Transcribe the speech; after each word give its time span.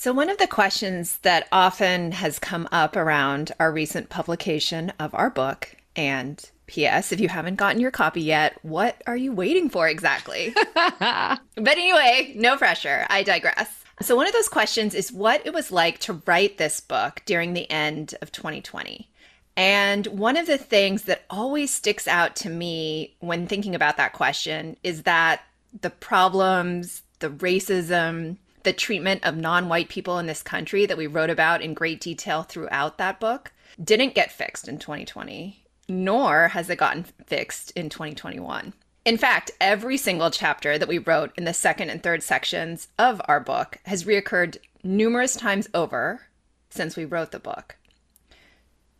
So, 0.00 0.14
one 0.14 0.30
of 0.30 0.38
the 0.38 0.46
questions 0.46 1.18
that 1.18 1.46
often 1.52 2.12
has 2.12 2.38
come 2.38 2.66
up 2.72 2.96
around 2.96 3.52
our 3.60 3.70
recent 3.70 4.08
publication 4.08 4.94
of 4.98 5.14
our 5.14 5.28
book, 5.28 5.76
and 5.94 6.42
P.S., 6.66 7.12
if 7.12 7.20
you 7.20 7.28
haven't 7.28 7.56
gotten 7.56 7.82
your 7.82 7.90
copy 7.90 8.22
yet, 8.22 8.58
what 8.62 9.02
are 9.06 9.14
you 9.14 9.30
waiting 9.30 9.68
for 9.68 9.86
exactly? 9.86 10.54
but 10.74 11.38
anyway, 11.54 12.32
no 12.34 12.56
pressure. 12.56 13.06
I 13.10 13.22
digress. 13.22 13.84
So, 14.00 14.16
one 14.16 14.26
of 14.26 14.32
those 14.32 14.48
questions 14.48 14.94
is 14.94 15.12
what 15.12 15.42
it 15.44 15.52
was 15.52 15.70
like 15.70 15.98
to 15.98 16.22
write 16.24 16.56
this 16.56 16.80
book 16.80 17.20
during 17.26 17.52
the 17.52 17.70
end 17.70 18.14
of 18.22 18.32
2020. 18.32 19.06
And 19.54 20.06
one 20.06 20.38
of 20.38 20.46
the 20.46 20.56
things 20.56 21.02
that 21.02 21.26
always 21.28 21.74
sticks 21.74 22.08
out 22.08 22.36
to 22.36 22.48
me 22.48 23.16
when 23.20 23.46
thinking 23.46 23.74
about 23.74 23.98
that 23.98 24.14
question 24.14 24.78
is 24.82 25.02
that 25.02 25.42
the 25.78 25.90
problems, 25.90 27.02
the 27.18 27.28
racism, 27.28 28.38
the 28.62 28.72
treatment 28.72 29.24
of 29.24 29.36
non 29.36 29.68
white 29.68 29.88
people 29.88 30.18
in 30.18 30.26
this 30.26 30.42
country 30.42 30.86
that 30.86 30.98
we 30.98 31.06
wrote 31.06 31.30
about 31.30 31.62
in 31.62 31.74
great 31.74 32.00
detail 32.00 32.42
throughout 32.42 32.98
that 32.98 33.20
book 33.20 33.52
didn't 33.82 34.14
get 34.14 34.32
fixed 34.32 34.68
in 34.68 34.78
2020, 34.78 35.64
nor 35.88 36.48
has 36.48 36.68
it 36.68 36.76
gotten 36.76 37.04
fixed 37.26 37.70
in 37.72 37.88
2021. 37.88 38.72
In 39.04 39.16
fact, 39.16 39.50
every 39.60 39.96
single 39.96 40.30
chapter 40.30 40.78
that 40.78 40.88
we 40.88 40.98
wrote 40.98 41.32
in 41.36 41.44
the 41.44 41.54
second 41.54 41.90
and 41.90 42.02
third 42.02 42.22
sections 42.22 42.88
of 42.98 43.20
our 43.26 43.40
book 43.40 43.78
has 43.86 44.04
reoccurred 44.04 44.58
numerous 44.82 45.34
times 45.34 45.68
over 45.72 46.22
since 46.68 46.96
we 46.96 47.04
wrote 47.04 47.32
the 47.32 47.38
book. 47.38 47.76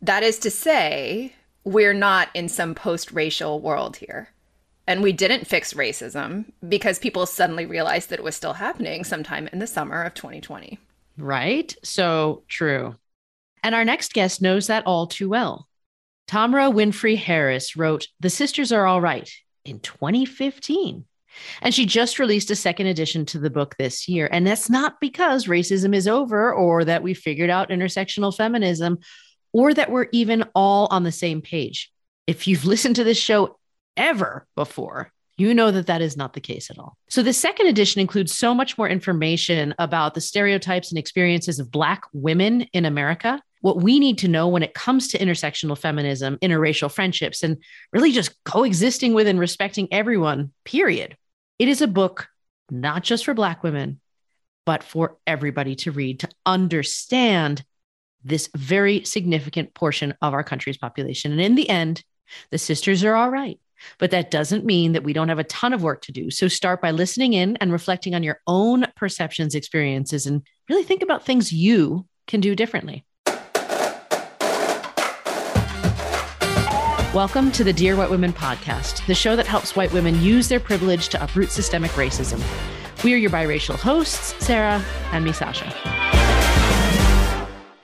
That 0.01 0.23
is 0.23 0.39
to 0.39 0.49
say, 0.49 1.33
we're 1.63 1.93
not 1.93 2.29
in 2.33 2.49
some 2.49 2.73
post 2.73 3.11
racial 3.11 3.59
world 3.59 3.97
here. 3.97 4.29
And 4.91 5.01
we 5.01 5.13
didn't 5.13 5.47
fix 5.47 5.73
racism 5.73 6.51
because 6.67 6.99
people 6.99 7.25
suddenly 7.25 7.65
realized 7.65 8.09
that 8.09 8.19
it 8.19 8.25
was 8.25 8.35
still 8.35 8.51
happening 8.51 9.05
sometime 9.05 9.47
in 9.53 9.59
the 9.59 9.65
summer 9.65 10.03
of 10.03 10.13
2020. 10.15 10.79
Right? 11.17 11.73
So 11.81 12.43
true. 12.49 12.97
And 13.63 13.73
our 13.73 13.85
next 13.85 14.11
guest 14.11 14.41
knows 14.41 14.67
that 14.67 14.85
all 14.85 15.07
too 15.07 15.29
well. 15.29 15.69
Tamara 16.27 16.69
Winfrey 16.69 17.15
Harris 17.15 17.77
wrote 17.77 18.09
The 18.19 18.29
Sisters 18.29 18.73
Are 18.73 18.85
All 18.85 18.99
Right 18.99 19.31
in 19.63 19.79
2015. 19.79 21.05
And 21.61 21.73
she 21.73 21.85
just 21.85 22.19
released 22.19 22.51
a 22.51 22.55
second 22.57 22.87
edition 22.87 23.25
to 23.27 23.39
the 23.39 23.49
book 23.49 23.77
this 23.77 24.09
year. 24.09 24.27
And 24.29 24.45
that's 24.45 24.69
not 24.69 24.99
because 24.99 25.45
racism 25.45 25.95
is 25.95 26.05
over 26.05 26.53
or 26.53 26.83
that 26.83 27.01
we 27.01 27.13
figured 27.13 27.49
out 27.49 27.69
intersectional 27.69 28.35
feminism 28.35 28.99
or 29.53 29.73
that 29.73 29.89
we're 29.89 30.09
even 30.11 30.43
all 30.53 30.89
on 30.91 31.03
the 31.03 31.13
same 31.13 31.41
page. 31.41 31.93
If 32.27 32.45
you've 32.45 32.65
listened 32.73 32.97
to 32.97 33.05
this 33.05 33.17
show 33.17 33.57
ever 33.97 34.47
before, 34.55 35.11
you 35.37 35.53
know 35.53 35.71
that 35.71 35.87
that 35.87 36.01
is 36.01 36.15
not 36.15 36.33
the 36.33 36.41
case 36.41 36.69
at 36.69 36.77
all. 36.77 36.97
So, 37.09 37.23
the 37.23 37.33
second 37.33 37.67
edition 37.67 37.99
includes 37.99 38.33
so 38.33 38.53
much 38.53 38.77
more 38.77 38.87
information 38.87 39.73
about 39.79 40.13
the 40.13 40.21
stereotypes 40.21 40.91
and 40.91 40.99
experiences 40.99 41.59
of 41.59 41.71
Black 41.71 42.03
women 42.13 42.61
in 42.73 42.85
America, 42.85 43.41
what 43.61 43.81
we 43.81 43.99
need 43.99 44.19
to 44.19 44.27
know 44.27 44.47
when 44.47 44.63
it 44.63 44.73
comes 44.73 45.07
to 45.09 45.17
intersectional 45.17 45.77
feminism, 45.77 46.37
interracial 46.41 46.91
friendships, 46.91 47.43
and 47.43 47.57
really 47.91 48.11
just 48.11 48.43
coexisting 48.43 49.13
with 49.13 49.27
and 49.27 49.39
respecting 49.39 49.87
everyone, 49.91 50.51
period. 50.63 51.17
It 51.57 51.67
is 51.67 51.81
a 51.81 51.87
book 51.87 52.27
not 52.69 53.03
just 53.03 53.25
for 53.25 53.33
Black 53.33 53.63
women, 53.63 53.99
but 54.65 54.83
for 54.83 55.17
everybody 55.25 55.75
to 55.75 55.91
read 55.91 56.19
to 56.19 56.29
understand 56.45 57.63
this 58.23 58.49
very 58.55 59.03
significant 59.03 59.73
portion 59.73 60.13
of 60.21 60.33
our 60.33 60.43
country's 60.43 60.77
population. 60.77 61.31
And 61.31 61.41
in 61.41 61.55
the 61.55 61.69
end, 61.69 62.03
the 62.51 62.57
sisters 62.57 63.03
are 63.03 63.15
all 63.15 63.29
right. 63.29 63.59
But 63.97 64.11
that 64.11 64.31
doesn't 64.31 64.65
mean 64.65 64.93
that 64.93 65.03
we 65.03 65.13
don't 65.13 65.29
have 65.29 65.39
a 65.39 65.43
ton 65.45 65.73
of 65.73 65.83
work 65.83 66.01
to 66.03 66.11
do. 66.11 66.31
So 66.31 66.47
start 66.47 66.81
by 66.81 66.91
listening 66.91 67.33
in 67.33 67.57
and 67.57 67.71
reflecting 67.71 68.15
on 68.15 68.23
your 68.23 68.39
own 68.47 68.85
perceptions, 68.95 69.55
experiences, 69.55 70.25
and 70.25 70.41
really 70.69 70.83
think 70.83 71.01
about 71.01 71.25
things 71.25 71.51
you 71.51 72.05
can 72.27 72.41
do 72.41 72.55
differently. 72.55 73.05
Welcome 77.13 77.51
to 77.51 77.65
the 77.65 77.73
Dear 77.73 77.97
White 77.97 78.09
Women 78.09 78.31
podcast, 78.31 79.05
the 79.05 79.15
show 79.15 79.35
that 79.35 79.45
helps 79.45 79.75
white 79.75 79.91
women 79.91 80.21
use 80.21 80.47
their 80.47 80.61
privilege 80.61 81.09
to 81.09 81.21
uproot 81.21 81.51
systemic 81.51 81.91
racism. 81.91 82.41
We 83.03 83.13
are 83.13 83.17
your 83.17 83.31
biracial 83.31 83.75
hosts, 83.75 84.33
Sarah 84.45 84.81
and 85.11 85.27
Misasha. 85.27 86.20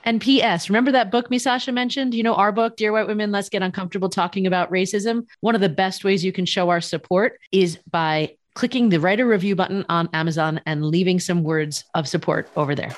And 0.08 0.22
P.S. 0.22 0.70
Remember 0.70 0.90
that 0.92 1.10
book 1.10 1.28
Misasha 1.28 1.70
mentioned? 1.70 2.14
You 2.14 2.22
know, 2.22 2.34
our 2.34 2.50
book, 2.50 2.78
Dear 2.78 2.92
White 2.92 3.06
Women, 3.06 3.30
Let's 3.30 3.50
Get 3.50 3.60
Uncomfortable 3.60 4.08
Talking 4.08 4.46
About 4.46 4.70
Racism. 4.70 5.26
One 5.40 5.54
of 5.54 5.60
the 5.60 5.68
best 5.68 6.02
ways 6.02 6.24
you 6.24 6.32
can 6.32 6.46
show 6.46 6.70
our 6.70 6.80
support 6.80 7.38
is 7.52 7.78
by 7.90 8.34
clicking 8.54 8.88
the 8.88 9.00
write 9.00 9.20
a 9.20 9.26
review 9.26 9.54
button 9.54 9.84
on 9.90 10.08
Amazon 10.14 10.62
and 10.64 10.82
leaving 10.86 11.20
some 11.20 11.42
words 11.42 11.84
of 11.94 12.08
support 12.08 12.48
over 12.56 12.74
there. 12.74 12.96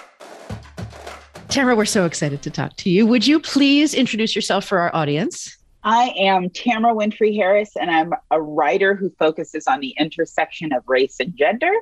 Tamara, 1.49 1.75
we're 1.75 1.85
so 1.85 2.07
excited 2.07 2.43
to 2.43 2.51
talk 2.51 2.77
to 2.77 2.89
you. 2.89 3.09
Would 3.09 3.27
you 3.27 3.41
please 3.41 3.93
introduce 3.93 4.37
yourself 4.37 4.65
for 4.65 4.79
our 4.79 4.95
audience? 4.95 5.59
I 5.83 6.13
am 6.19 6.51
Tamara 6.51 6.95
Winfrey 6.95 7.35
Harris, 7.35 7.75
and 7.77 7.91
I'm 7.91 8.13
a 8.31 8.41
writer 8.41 8.95
who 8.95 9.11
focuses 9.19 9.67
on 9.67 9.81
the 9.81 9.95
intersection 9.99 10.73
of 10.73 10.83
race 10.87 11.21
and 11.21 11.35
gender. 11.35 11.73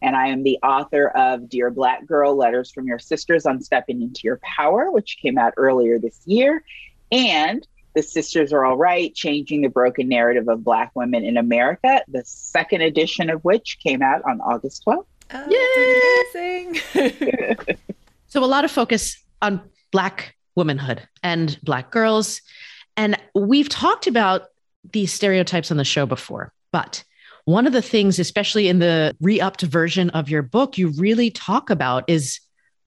And 0.00 0.16
I 0.16 0.28
am 0.28 0.42
the 0.42 0.58
author 0.62 1.08
of 1.08 1.50
Dear 1.50 1.70
Black 1.70 2.06
Girl 2.06 2.34
Letters 2.34 2.72
from 2.72 2.86
Your 2.86 2.98
Sisters 2.98 3.44
on 3.44 3.60
Stepping 3.60 4.00
into 4.00 4.22
Your 4.24 4.40
Power, 4.42 4.90
which 4.90 5.18
came 5.20 5.36
out 5.36 5.52
earlier 5.58 5.98
this 5.98 6.18
year, 6.24 6.64
and 7.10 7.66
The 7.94 8.02
Sisters 8.02 8.54
Are 8.54 8.64
All 8.64 8.78
Right 8.78 9.14
Changing 9.14 9.60
the 9.60 9.68
Broken 9.68 10.08
Narrative 10.08 10.48
of 10.48 10.64
Black 10.64 10.90
Women 10.94 11.22
in 11.22 11.36
America, 11.36 12.02
the 12.08 12.22
second 12.24 12.80
edition 12.80 13.28
of 13.28 13.44
which 13.44 13.78
came 13.82 14.00
out 14.00 14.22
on 14.24 14.40
August 14.40 14.82
12th. 14.86 15.04
Oh, 15.34 16.32
amazing. 16.34 16.80
so, 18.28 18.42
a 18.42 18.46
lot 18.46 18.64
of 18.64 18.70
focus 18.70 19.22
on 19.42 19.60
Black 19.90 20.34
womanhood 20.54 21.06
and 21.22 21.58
Black 21.62 21.90
girls 21.90 22.40
and 22.96 23.16
we've 23.34 23.68
talked 23.68 24.06
about 24.06 24.46
these 24.92 25.12
stereotypes 25.12 25.70
on 25.70 25.76
the 25.76 25.84
show 25.84 26.06
before, 26.06 26.52
but 26.72 27.04
one 27.44 27.66
of 27.66 27.72
the 27.72 27.82
things, 27.82 28.18
especially 28.18 28.68
in 28.68 28.78
the 28.78 29.16
re 29.20 29.40
upped 29.40 29.62
version 29.62 30.10
of 30.10 30.28
your 30.28 30.42
book, 30.42 30.78
you 30.78 30.88
really 30.90 31.30
talk 31.30 31.70
about 31.70 32.04
is 32.08 32.40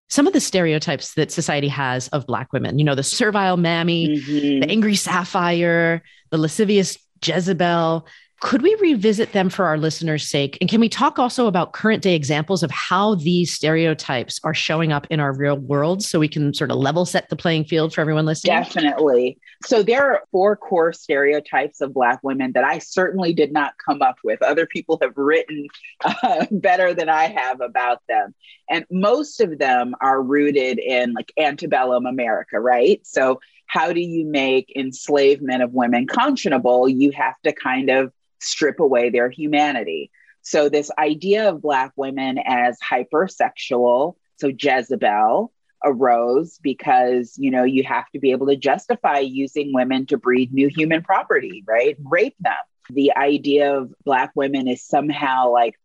some 0.07 0.27
of 0.27 0.33
the 0.33 0.39
stereotypes 0.39 1.13
that 1.15 1.31
society 1.31 1.67
has 1.67 2.07
of 2.09 2.27
Black 2.27 2.53
women. 2.53 2.79
You 2.79 2.85
know, 2.85 2.95
the 2.95 3.03
servile 3.03 3.57
mammy, 3.57 4.17
mm-hmm. 4.17 4.61
the 4.61 4.69
angry 4.69 4.95
sapphire, 4.95 6.03
the 6.29 6.37
lascivious 6.37 6.97
Jezebel, 7.25 8.07
could 8.41 8.61
we 8.61 8.75
revisit 8.81 9.31
them 9.31 9.49
for 9.49 9.65
our 9.65 9.77
listeners' 9.77 10.27
sake? 10.27 10.57
And 10.59 10.69
can 10.69 10.81
we 10.81 10.89
talk 10.89 11.17
also 11.17 11.47
about 11.47 11.73
current 11.73 12.03
day 12.03 12.15
examples 12.15 12.63
of 12.63 12.71
how 12.71 13.15
these 13.15 13.53
stereotypes 13.53 14.39
are 14.43 14.53
showing 14.53 14.91
up 14.91 15.07
in 15.09 15.19
our 15.19 15.33
real 15.35 15.57
world 15.57 16.03
so 16.03 16.19
we 16.19 16.27
can 16.27 16.53
sort 16.53 16.69
of 16.69 16.77
level 16.77 17.05
set 17.05 17.29
the 17.29 17.35
playing 17.35 17.63
field 17.63 17.93
for 17.93 18.01
everyone 18.01 18.25
listening? 18.25 18.55
Definitely. 18.55 19.37
So 19.65 19.83
there 19.83 20.11
are 20.11 20.23
four 20.31 20.57
core 20.57 20.91
stereotypes 20.91 21.79
of 21.79 21.93
Black 21.93 22.19
women 22.23 22.51
that 22.53 22.65
I 22.65 22.79
certainly 22.79 23.33
did 23.33 23.53
not 23.53 23.73
come 23.83 24.01
up 24.01 24.17
with. 24.23 24.41
Other 24.43 24.65
people 24.65 24.99
have 25.01 25.13
written 25.15 25.67
uh, 26.03 26.45
better 26.51 26.93
than 26.93 27.07
I 27.07 27.27
have 27.27 27.61
about 27.61 28.01
them. 28.09 28.35
And 28.69 28.85
most 28.91 29.39
of 29.39 29.59
them 29.59 29.95
are 30.01 30.21
rooted 30.21 30.77
in 30.79 31.13
like 31.13 31.31
antebellum 31.37 32.05
America, 32.05 32.59
right? 32.59 32.99
So 33.03 33.39
how 33.65 33.93
do 33.93 33.99
you 33.99 34.25
make 34.25 34.71
enslavement 34.75 35.63
of 35.63 35.73
women 35.73 36.07
conscionable? 36.07 36.93
You 36.93 37.11
have 37.11 37.35
to 37.43 37.53
kind 37.53 37.89
of 37.89 38.11
strip 38.39 38.79
away 38.79 39.09
their 39.09 39.29
humanity. 39.29 40.11
So, 40.41 40.69
this 40.69 40.91
idea 40.97 41.49
of 41.49 41.61
Black 41.61 41.91
women 41.95 42.37
as 42.45 42.77
hypersexual, 42.79 44.15
so 44.37 44.51
Jezebel, 44.57 45.51
arose 45.85 46.59
because 46.61 47.35
you 47.37 47.51
know 47.51 47.63
you 47.63 47.83
have 47.83 48.09
to 48.11 48.19
be 48.19 48.31
able 48.31 48.47
to 48.47 48.55
justify 48.55 49.19
using 49.19 49.71
women 49.73 50.05
to 50.07 50.17
breed 50.17 50.51
new 50.51 50.67
human 50.67 51.03
property 51.03 51.63
right 51.67 51.95
rape 52.03 52.35
them 52.39 52.53
the 52.89 53.15
idea 53.15 53.77
of 53.77 53.93
black 54.03 54.31
women 54.35 54.67
is 54.67 54.83
somehow 54.83 55.51
like 55.51 55.79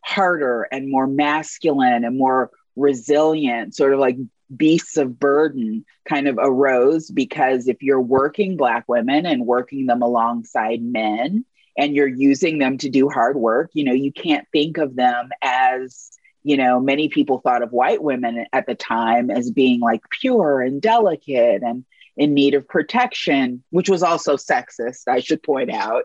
harder 0.00 0.66
and 0.72 0.90
more 0.90 1.06
masculine 1.06 2.04
and 2.04 2.18
more 2.18 2.50
resilient 2.76 3.74
sort 3.74 3.92
of 3.92 4.00
like 4.00 4.16
beasts 4.56 4.96
of 4.96 5.18
burden 5.18 5.84
kind 6.08 6.28
of 6.28 6.38
arose 6.38 7.10
because 7.10 7.68
if 7.68 7.82
you're 7.82 8.00
working 8.00 8.56
black 8.56 8.84
women 8.88 9.26
and 9.26 9.46
working 9.46 9.86
them 9.86 10.02
alongside 10.02 10.82
men 10.82 11.44
and 11.76 11.94
you're 11.94 12.06
using 12.06 12.58
them 12.58 12.78
to 12.78 12.88
do 12.88 13.08
hard 13.08 13.36
work, 13.36 13.70
you 13.72 13.84
know, 13.84 13.92
you 13.92 14.12
can't 14.12 14.46
think 14.52 14.78
of 14.78 14.94
them 14.94 15.30
as, 15.42 16.10
you 16.42 16.56
know, 16.56 16.80
many 16.80 17.08
people 17.08 17.38
thought 17.38 17.62
of 17.62 17.72
white 17.72 18.02
women 18.02 18.46
at 18.52 18.66
the 18.66 18.74
time 18.74 19.30
as 19.30 19.50
being 19.50 19.80
like 19.80 20.02
pure 20.10 20.60
and 20.60 20.82
delicate 20.82 21.62
and 21.62 21.84
in 22.16 22.34
need 22.34 22.54
of 22.54 22.68
protection, 22.68 23.62
which 23.70 23.88
was 23.88 24.02
also 24.02 24.36
sexist, 24.36 25.08
I 25.08 25.20
should 25.20 25.42
point 25.42 25.70
out. 25.70 26.04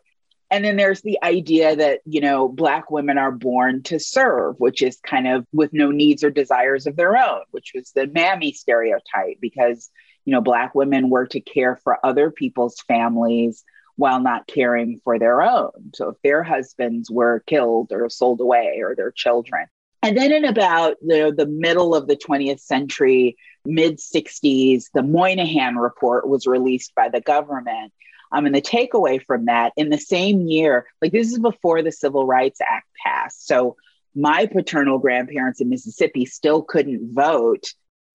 And 0.50 0.64
then 0.64 0.78
there's 0.78 1.02
the 1.02 1.20
idea 1.24 1.76
that, 1.76 2.00
you 2.06 2.22
know, 2.22 2.48
Black 2.48 2.90
women 2.90 3.18
are 3.18 3.32
born 3.32 3.84
to 3.84 4.00
serve, 4.00 4.56
which 4.60 4.82
is 4.82 5.00
kind 5.02 5.28
of 5.28 5.46
with 5.52 5.74
no 5.74 5.92
needs 5.92 6.24
or 6.24 6.30
desires 6.30 6.88
of 6.88 6.96
their 6.96 7.18
own, 7.18 7.42
which 7.52 7.74
was 7.76 7.92
the 7.92 8.08
mammy 8.08 8.54
stereotype, 8.54 9.38
because, 9.42 9.90
you 10.24 10.32
know, 10.32 10.42
Black 10.42 10.74
women 10.74 11.10
were 11.10 11.28
to 11.28 11.42
care 11.42 11.76
for 11.76 12.06
other 12.06 12.32
people's 12.32 12.80
families 12.88 13.66
while 13.98 14.22
not 14.22 14.48
caring 14.48 15.02
for 15.04 15.20
their 15.20 15.42
own. 15.42 15.92
So 15.96 16.10
if 16.10 16.22
their 16.24 16.44
husbands 16.44 17.12
were 17.12 17.44
killed 17.46 17.92
or 17.92 18.10
sold 18.10 18.40
away 18.40 18.80
or 18.82 18.96
their 18.96 19.12
children. 19.12 19.68
And 20.04 20.16
then 20.16 20.32
in 20.32 20.46
about 20.46 20.96
the, 21.02 21.34
the 21.36 21.48
middle 21.48 21.96
of 21.96 22.08
the 22.08 22.16
20th 22.16 22.62
century, 22.62 23.36
mid 23.66 23.98
60s, 23.98 24.86
the 24.94 25.02
Moynihan 25.04 25.76
Report 25.76 26.28
was 26.30 26.48
released 26.48 26.94
by 26.96 27.10
the 27.10 27.20
government. 27.20 27.92
Um, 28.32 28.46
and 28.46 28.56
the 28.56 28.62
takeaway 28.62 29.24
from 29.24 29.46
that 29.46 29.74
in 29.78 29.90
the 29.90 29.98
same 29.98 30.42
year, 30.42 30.88
like 31.02 31.12
this 31.12 31.32
is 31.32 31.40
before 31.40 31.82
the 31.82 31.92
Civil 31.92 32.26
Rights 32.26 32.60
Act 32.62 32.88
passed. 33.04 33.48
So 33.48 33.76
my 34.16 34.48
paternal 34.48 35.00
grandparents 35.00 35.62
in 35.62 35.70
Mississippi 35.70 36.26
still 36.26 36.64
couldn't 36.64 37.14
vote. 37.14 37.66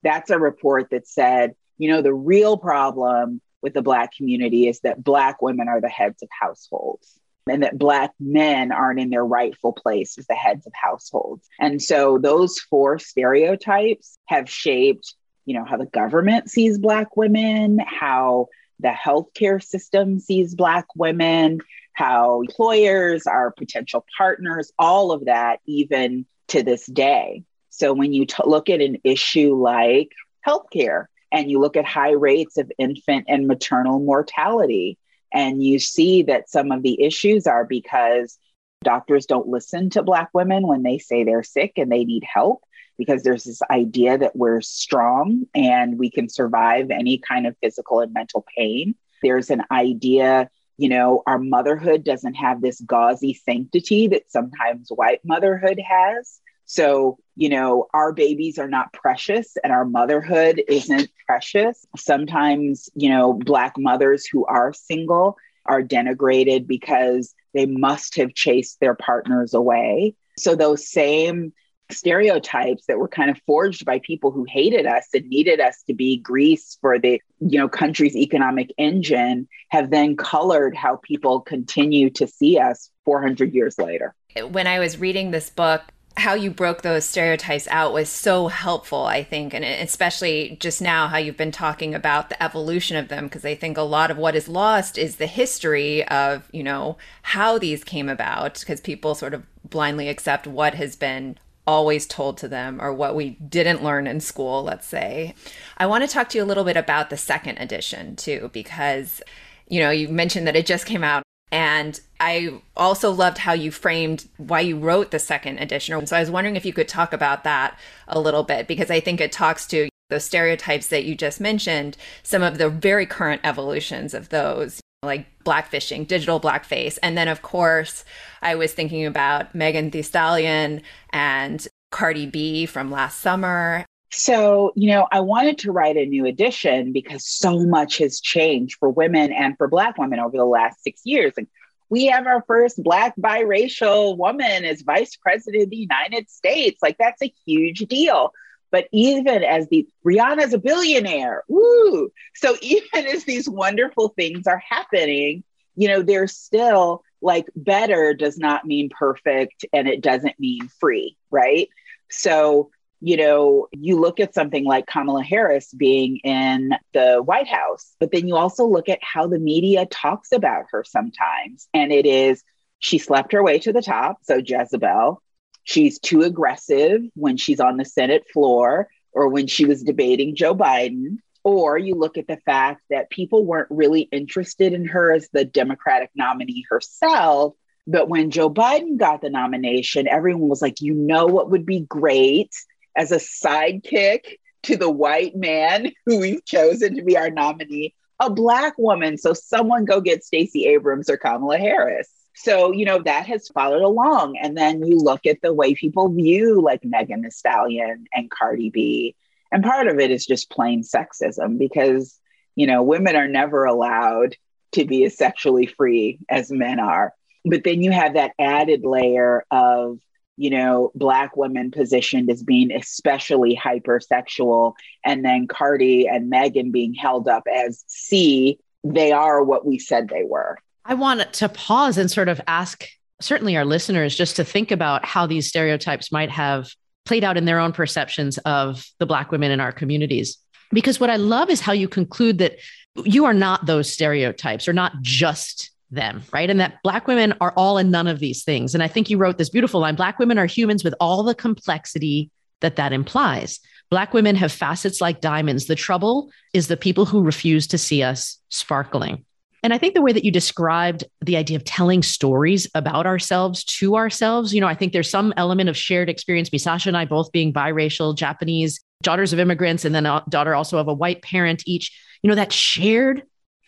That's 0.02 0.30
a 0.30 0.38
report 0.38 0.90
that 0.90 1.06
said, 1.06 1.54
you 1.78 1.90
know, 1.90 2.02
the 2.02 2.14
real 2.14 2.56
problem 2.56 3.40
with 3.62 3.74
the 3.74 3.82
Black 3.82 4.14
community 4.16 4.68
is 4.68 4.80
that 4.80 5.02
Black 5.02 5.40
women 5.40 5.68
are 5.68 5.80
the 5.80 5.88
heads 5.88 6.22
of 6.22 6.28
households 6.30 7.20
and 7.48 7.62
that 7.62 7.78
Black 7.78 8.12
men 8.20 8.72
aren't 8.72 9.00
in 9.00 9.10
their 9.10 9.24
rightful 9.24 9.72
place 9.72 10.18
as 10.18 10.26
the 10.26 10.34
heads 10.34 10.66
of 10.66 10.72
households. 10.74 11.48
And 11.58 11.80
so 11.80 12.18
those 12.18 12.58
four 12.58 12.98
stereotypes 12.98 14.18
have 14.26 14.48
shaped, 14.50 15.14
you 15.44 15.54
know, 15.54 15.64
how 15.64 15.76
the 15.76 15.86
government 15.86 16.50
sees 16.50 16.78
Black 16.78 17.16
women, 17.16 17.78
how 17.78 18.48
the 18.82 18.88
healthcare 18.88 19.62
system 19.62 20.18
sees 20.18 20.54
Black 20.54 20.86
women, 20.96 21.60
how 21.94 22.40
employers 22.42 23.26
are 23.26 23.52
potential 23.52 24.04
partners, 24.16 24.72
all 24.78 25.12
of 25.12 25.26
that, 25.26 25.60
even 25.66 26.26
to 26.48 26.62
this 26.62 26.86
day. 26.86 27.44
So 27.70 27.92
when 27.94 28.12
you 28.12 28.26
t- 28.26 28.42
look 28.44 28.68
at 28.68 28.80
an 28.80 28.98
issue 29.04 29.54
like 29.54 30.10
healthcare 30.46 31.06
and 31.30 31.50
you 31.50 31.60
look 31.60 31.76
at 31.76 31.84
high 31.84 32.12
rates 32.12 32.58
of 32.58 32.70
infant 32.78 33.26
and 33.28 33.46
maternal 33.46 34.00
mortality, 34.00 34.98
and 35.32 35.62
you 35.62 35.78
see 35.78 36.22
that 36.24 36.50
some 36.50 36.72
of 36.72 36.82
the 36.82 37.02
issues 37.02 37.46
are 37.46 37.64
because 37.64 38.38
doctors 38.84 39.26
don't 39.26 39.48
listen 39.48 39.88
to 39.90 40.02
Black 40.02 40.28
women 40.34 40.66
when 40.66 40.82
they 40.82 40.98
say 40.98 41.24
they're 41.24 41.42
sick 41.42 41.72
and 41.76 41.90
they 41.90 42.04
need 42.04 42.24
help 42.24 42.62
because 42.98 43.22
there's 43.22 43.44
this 43.44 43.62
idea 43.70 44.18
that 44.18 44.36
we're 44.36 44.60
strong 44.60 45.46
and 45.54 45.98
we 45.98 46.10
can 46.10 46.28
survive 46.28 46.90
any 46.90 47.18
kind 47.18 47.46
of 47.46 47.56
physical 47.62 48.00
and 48.00 48.12
mental 48.12 48.44
pain. 48.56 48.94
There's 49.22 49.50
an 49.50 49.62
idea, 49.70 50.50
you 50.76 50.88
know, 50.88 51.22
our 51.26 51.38
motherhood 51.38 52.04
doesn't 52.04 52.34
have 52.34 52.60
this 52.60 52.80
gauzy 52.80 53.34
sanctity 53.34 54.08
that 54.08 54.30
sometimes 54.30 54.88
white 54.90 55.20
motherhood 55.24 55.80
has. 55.80 56.40
So, 56.64 57.18
you 57.36 57.48
know, 57.48 57.88
our 57.92 58.12
babies 58.12 58.58
are 58.58 58.68
not 58.68 58.92
precious 58.92 59.56
and 59.62 59.72
our 59.72 59.84
motherhood 59.84 60.62
isn't 60.68 61.10
precious. 61.26 61.86
Sometimes, 61.96 62.88
you 62.94 63.08
know, 63.08 63.34
Black 63.34 63.74
mothers 63.78 64.26
who 64.26 64.44
are 64.46 64.72
single 64.72 65.36
are 65.66 65.82
denigrated 65.82 66.66
because 66.66 67.34
they 67.54 67.66
must 67.66 68.16
have 68.16 68.34
chased 68.34 68.80
their 68.80 68.94
partners 68.94 69.54
away. 69.54 70.14
So, 70.38 70.54
those 70.54 70.88
same 70.88 71.52
stereotypes 71.92 72.84
that 72.86 72.98
were 72.98 73.08
kind 73.08 73.30
of 73.30 73.38
forged 73.46 73.84
by 73.84 74.00
people 74.00 74.30
who 74.30 74.44
hated 74.44 74.86
us 74.86 75.08
and 75.14 75.28
needed 75.28 75.60
us 75.60 75.82
to 75.86 75.94
be 75.94 76.18
grease 76.18 76.78
for 76.80 76.98
the 76.98 77.20
you 77.40 77.58
know 77.58 77.68
country's 77.68 78.16
economic 78.16 78.72
engine 78.78 79.48
have 79.68 79.90
then 79.90 80.16
colored 80.16 80.76
how 80.76 80.96
people 80.96 81.40
continue 81.40 82.10
to 82.10 82.26
see 82.26 82.58
us 82.58 82.90
400 83.04 83.52
years 83.54 83.78
later. 83.78 84.14
When 84.50 84.66
i 84.66 84.78
was 84.78 84.98
reading 84.98 85.30
this 85.30 85.50
book 85.50 85.82
how 86.16 86.34
you 86.34 86.50
broke 86.50 86.82
those 86.82 87.04
stereotypes 87.04 87.66
out 87.68 87.92
was 87.92 88.08
so 88.08 88.48
helpful, 88.48 89.04
I 89.04 89.22
think, 89.22 89.54
and 89.54 89.64
especially 89.64 90.56
just 90.60 90.82
now 90.82 91.08
how 91.08 91.18
you've 91.18 91.36
been 91.36 91.52
talking 91.52 91.94
about 91.94 92.28
the 92.28 92.42
evolution 92.42 92.96
of 92.96 93.08
them, 93.08 93.24
because 93.24 93.44
I 93.44 93.54
think 93.54 93.76
a 93.76 93.82
lot 93.82 94.10
of 94.10 94.18
what 94.18 94.36
is 94.36 94.48
lost 94.48 94.98
is 94.98 95.16
the 95.16 95.26
history 95.26 96.06
of, 96.08 96.48
you 96.52 96.62
know, 96.62 96.98
how 97.22 97.58
these 97.58 97.84
came 97.84 98.08
about, 98.08 98.60
because 98.60 98.80
people 98.80 99.14
sort 99.14 99.34
of 99.34 99.44
blindly 99.64 100.08
accept 100.08 100.46
what 100.46 100.74
has 100.74 100.96
been 100.96 101.38
always 101.66 102.06
told 102.06 102.38
to 102.38 102.48
them 102.48 102.80
or 102.80 102.92
what 102.92 103.14
we 103.14 103.30
didn't 103.30 103.84
learn 103.84 104.06
in 104.06 104.20
school, 104.20 104.62
let's 104.64 104.86
say. 104.86 105.34
I 105.76 105.86
want 105.86 106.02
to 106.02 106.12
talk 106.12 106.28
to 106.30 106.38
you 106.38 106.44
a 106.44 106.46
little 106.46 106.64
bit 106.64 106.76
about 106.76 107.10
the 107.10 107.16
second 107.16 107.58
edition 107.58 108.16
too, 108.16 108.50
because, 108.52 109.22
you 109.68 109.80
know, 109.80 109.90
you 109.90 110.08
mentioned 110.08 110.46
that 110.46 110.56
it 110.56 110.66
just 110.66 110.86
came 110.86 111.04
out 111.04 111.22
and 111.52 112.00
I 112.18 112.60
also 112.76 113.10
loved 113.10 113.38
how 113.38 113.52
you 113.52 113.70
framed 113.70 114.26
why 114.38 114.60
you 114.60 114.78
wrote 114.78 115.10
the 115.10 115.18
second 115.18 115.58
edition. 115.58 116.06
So 116.06 116.16
I 116.16 116.20
was 116.20 116.30
wondering 116.30 116.56
if 116.56 116.64
you 116.64 116.72
could 116.72 116.88
talk 116.88 117.12
about 117.12 117.44
that 117.44 117.78
a 118.08 118.18
little 118.18 118.42
bit, 118.42 118.66
because 118.66 118.90
I 118.90 119.00
think 119.00 119.20
it 119.20 119.32
talks 119.32 119.66
to 119.66 119.88
those 120.08 120.24
stereotypes 120.24 120.88
that 120.88 121.04
you 121.04 121.14
just 121.14 121.40
mentioned, 121.40 121.96
some 122.22 122.42
of 122.42 122.58
the 122.58 122.68
very 122.68 123.06
current 123.06 123.40
evolutions 123.44 124.14
of 124.14 124.30
those, 124.30 124.80
like 125.02 125.26
blackfishing, 125.44 126.06
digital 126.06 126.38
blackface. 126.38 126.96
And 127.02 127.18
then, 127.18 127.26
of 127.26 127.42
course, 127.42 128.04
I 128.40 128.54
was 128.54 128.72
thinking 128.72 129.04
about 129.04 129.54
Megan 129.54 129.90
Thee 129.90 130.02
Stallion 130.02 130.82
and 131.10 131.66
Cardi 131.90 132.26
B 132.26 132.66
from 132.66 132.90
last 132.90 133.18
summer. 133.18 133.84
So, 134.12 134.72
you 134.76 134.88
know, 134.88 135.08
I 135.10 135.20
wanted 135.20 135.58
to 135.58 135.72
write 135.72 135.96
a 135.96 136.06
new 136.06 136.26
edition 136.26 136.92
because 136.92 137.26
so 137.26 137.58
much 137.66 137.98
has 137.98 138.20
changed 138.20 138.76
for 138.78 138.90
women 138.90 139.32
and 139.32 139.56
for 139.56 139.66
Black 139.66 139.98
women 139.98 140.20
over 140.20 140.36
the 140.36 140.44
last 140.44 140.82
six 140.84 141.00
years. 141.04 141.32
And 141.36 141.48
we 141.88 142.06
have 142.06 142.26
our 142.26 142.44
first 142.46 142.80
Black 142.82 143.16
biracial 143.16 144.16
woman 144.16 144.64
as 144.64 144.82
vice 144.82 145.16
president 145.16 145.64
of 145.64 145.70
the 145.70 145.76
United 145.76 146.30
States. 146.30 146.78
Like, 146.80 146.96
that's 146.98 147.22
a 147.22 147.32
huge 147.44 147.80
deal. 147.80 148.32
But 148.72 148.88
even 148.90 149.44
as 149.44 149.68
the 149.68 149.86
Rihanna's 150.04 150.54
a 150.54 150.58
billionaire, 150.58 151.44
woo! 151.46 152.10
So, 152.34 152.56
even 152.62 153.06
as 153.06 153.24
these 153.24 153.48
wonderful 153.48 154.08
things 154.08 154.48
are 154.48 154.62
happening, 154.68 155.44
you 155.76 155.86
know, 155.86 156.02
there's 156.02 156.36
still 156.36 157.04
like 157.20 157.46
better 157.54 158.14
does 158.14 158.36
not 158.36 158.64
mean 158.64 158.88
perfect 158.90 159.64
and 159.72 159.86
it 159.86 160.00
doesn't 160.00 160.40
mean 160.40 160.68
free, 160.80 161.16
right? 161.30 161.68
So, 162.10 162.70
you 163.00 163.16
know, 163.16 163.68
you 163.72 164.00
look 164.00 164.20
at 164.20 164.34
something 164.34 164.64
like 164.64 164.86
Kamala 164.86 165.22
Harris 165.22 165.72
being 165.72 166.18
in 166.18 166.74
the 166.92 167.22
White 167.24 167.48
House, 167.48 167.94
but 168.00 168.10
then 168.10 168.26
you 168.26 168.36
also 168.36 168.66
look 168.66 168.88
at 168.88 168.98
how 169.02 169.26
the 169.26 169.38
media 169.38 169.86
talks 169.86 170.32
about 170.32 170.66
her 170.70 170.84
sometimes. 170.84 171.68
And 171.72 171.92
it 171.92 172.06
is, 172.06 172.42
she 172.80 172.98
slept 172.98 173.32
her 173.32 173.42
way 173.42 173.58
to 173.60 173.72
the 173.72 173.82
top. 173.82 174.18
So 174.22 174.40
Jezebel, 174.44 175.22
she's 175.64 175.98
too 175.98 176.22
aggressive 176.22 177.02
when 177.14 177.36
she's 177.36 177.60
on 177.60 177.76
the 177.76 177.84
Senate 177.84 178.24
floor 178.32 178.88
or 179.12 179.28
when 179.28 179.46
she 179.46 179.64
was 179.64 179.82
debating 179.82 180.34
Joe 180.34 180.54
Biden. 180.54 181.18
Or 181.44 181.76
you 181.76 181.96
look 181.96 182.18
at 182.18 182.28
the 182.28 182.38
fact 182.46 182.82
that 182.90 183.10
people 183.10 183.44
weren't 183.44 183.70
really 183.70 184.02
interested 184.02 184.72
in 184.72 184.84
her 184.86 185.12
as 185.12 185.28
the 185.32 185.44
Democratic 185.44 186.10
nominee 186.14 186.64
herself. 186.70 187.54
But 187.84 188.08
when 188.08 188.30
Joe 188.30 188.48
Biden 188.48 188.96
got 188.96 189.22
the 189.22 189.30
nomination, 189.30 190.06
everyone 190.06 190.48
was 190.48 190.62
like, 190.62 190.80
you 190.80 190.94
know 190.94 191.26
what 191.26 191.50
would 191.50 191.66
be 191.66 191.80
great? 191.80 192.54
as 192.96 193.12
a 193.12 193.16
sidekick 193.16 194.38
to 194.64 194.76
the 194.76 194.90
white 194.90 195.34
man 195.34 195.92
who 196.06 196.20
we've 196.20 196.44
chosen 196.44 196.96
to 196.96 197.02
be 197.02 197.16
our 197.16 197.30
nominee, 197.30 197.94
a 198.20 198.30
black 198.30 198.74
woman. 198.78 199.18
So 199.18 199.32
someone 199.32 199.84
go 199.84 200.00
get 200.00 200.24
Stacey 200.24 200.66
Abrams 200.66 201.10
or 201.10 201.16
Kamala 201.16 201.58
Harris. 201.58 202.08
So, 202.34 202.72
you 202.72 202.84
know, 202.84 203.00
that 203.02 203.26
has 203.26 203.48
followed 203.48 203.82
along. 203.82 204.38
And 204.38 204.56
then 204.56 204.84
you 204.84 204.98
look 204.98 205.26
at 205.26 205.42
the 205.42 205.52
way 205.52 205.74
people 205.74 206.08
view 206.08 206.60
like 206.60 206.84
Megan 206.84 207.22
Thee 207.22 207.30
Stallion 207.30 208.06
and 208.12 208.30
Cardi 208.30 208.70
B. 208.70 209.14
And 209.50 209.62
part 209.62 209.86
of 209.86 209.98
it 209.98 210.10
is 210.10 210.24
just 210.24 210.50
plain 210.50 210.82
sexism 210.82 211.58
because, 211.58 212.18
you 212.56 212.66
know, 212.66 212.82
women 212.82 213.16
are 213.16 213.28
never 213.28 213.64
allowed 213.64 214.36
to 214.72 214.84
be 214.84 215.04
as 215.04 215.16
sexually 215.16 215.66
free 215.66 216.18
as 216.28 216.50
men 216.50 216.80
are. 216.80 217.12
But 217.44 217.64
then 217.64 217.82
you 217.82 217.90
have 217.90 218.14
that 218.14 218.32
added 218.38 218.84
layer 218.84 219.44
of 219.50 219.98
you 220.36 220.50
know, 220.50 220.90
Black 220.94 221.36
women 221.36 221.70
positioned 221.70 222.30
as 222.30 222.42
being 222.42 222.72
especially 222.72 223.54
hypersexual, 223.56 224.74
and 225.04 225.24
then 225.24 225.46
Cardi 225.46 226.08
and 226.08 226.30
Megan 226.30 226.70
being 226.70 226.94
held 226.94 227.28
up 227.28 227.44
as, 227.46 227.84
see, 227.86 228.58
they 228.82 229.12
are 229.12 229.42
what 229.42 229.66
we 229.66 229.78
said 229.78 230.08
they 230.08 230.24
were. 230.24 230.58
I 230.84 230.94
want 230.94 231.32
to 231.34 231.48
pause 231.48 231.98
and 231.98 232.10
sort 232.10 232.28
of 232.28 232.40
ask, 232.46 232.86
certainly 233.20 233.56
our 233.56 233.64
listeners, 233.64 234.16
just 234.16 234.36
to 234.36 234.44
think 234.44 234.70
about 234.70 235.04
how 235.04 235.26
these 235.26 235.48
stereotypes 235.48 236.10
might 236.10 236.30
have 236.30 236.68
played 237.04 237.24
out 237.24 237.36
in 237.36 237.44
their 237.44 237.58
own 237.58 237.72
perceptions 237.72 238.38
of 238.38 238.86
the 238.98 239.06
Black 239.06 239.30
women 239.30 239.50
in 239.50 239.60
our 239.60 239.72
communities. 239.72 240.38
Because 240.72 240.98
what 240.98 241.10
I 241.10 241.16
love 241.16 241.50
is 241.50 241.60
how 241.60 241.72
you 241.72 241.88
conclude 241.88 242.38
that 242.38 242.56
you 243.04 243.24
are 243.24 243.34
not 243.34 243.66
those 243.66 243.92
stereotypes 243.92 244.68
or 244.68 244.72
not 244.72 244.92
just 245.02 245.70
them, 245.90 246.22
right? 246.32 246.48
And 246.48 246.60
that 246.60 246.82
Black 246.82 247.06
women 247.06 247.34
are 247.40 247.52
all 247.56 247.78
and 247.78 247.90
none 247.90 248.06
of 248.06 248.18
these 248.18 248.42
things. 248.44 248.74
And 248.74 248.82
I 248.82 248.88
think 248.88 249.10
you 249.10 249.18
wrote 249.18 249.38
this 249.38 249.50
beautiful 249.50 249.80
line 249.80 249.94
Black 249.94 250.18
women 250.18 250.38
are 250.38 250.46
humans 250.46 250.82
with 250.82 250.94
all 250.98 251.22
the 251.22 251.34
complexity 251.34 252.30
that 252.60 252.76
that 252.76 252.92
implies. 252.92 253.60
Black 253.90 254.14
women 254.14 254.36
have 254.36 254.50
facets 254.50 255.02
like 255.02 255.20
diamonds. 255.20 255.66
The 255.66 255.74
trouble 255.74 256.30
is 256.54 256.68
the 256.68 256.78
people 256.78 257.04
who 257.04 257.22
refuse 257.22 257.66
to 257.68 257.78
see 257.78 258.02
us 258.02 258.38
sparkling. 258.48 259.24
And 259.62 259.72
I 259.72 259.78
think 259.78 259.94
the 259.94 260.02
way 260.02 260.12
that 260.12 260.24
you 260.24 260.32
described 260.32 261.04
the 261.20 261.36
idea 261.36 261.56
of 261.56 261.64
telling 261.64 262.02
stories 262.02 262.68
about 262.74 263.06
ourselves 263.06 263.62
to 263.64 263.96
ourselves, 263.96 264.52
you 264.52 264.60
know, 264.60 264.66
I 264.66 264.74
think 264.74 264.92
there's 264.92 265.10
some 265.10 265.32
element 265.36 265.68
of 265.68 265.76
shared 265.76 266.08
experience. 266.08 266.50
Misasha 266.50 266.86
and 266.86 266.96
I 266.96 267.04
both 267.04 267.30
being 267.30 267.52
biracial, 267.52 268.16
Japanese, 268.16 268.80
daughters 269.02 269.32
of 269.32 269.38
immigrants, 269.38 269.84
and 269.84 269.94
then 269.94 270.06
a 270.06 270.24
daughter 270.28 270.54
also 270.54 270.78
of 270.78 270.88
a 270.88 270.94
white 270.94 271.22
parent 271.22 271.62
each, 271.66 271.96
you 272.22 272.28
know, 272.28 272.34
that 272.34 272.52
shared 272.52 273.22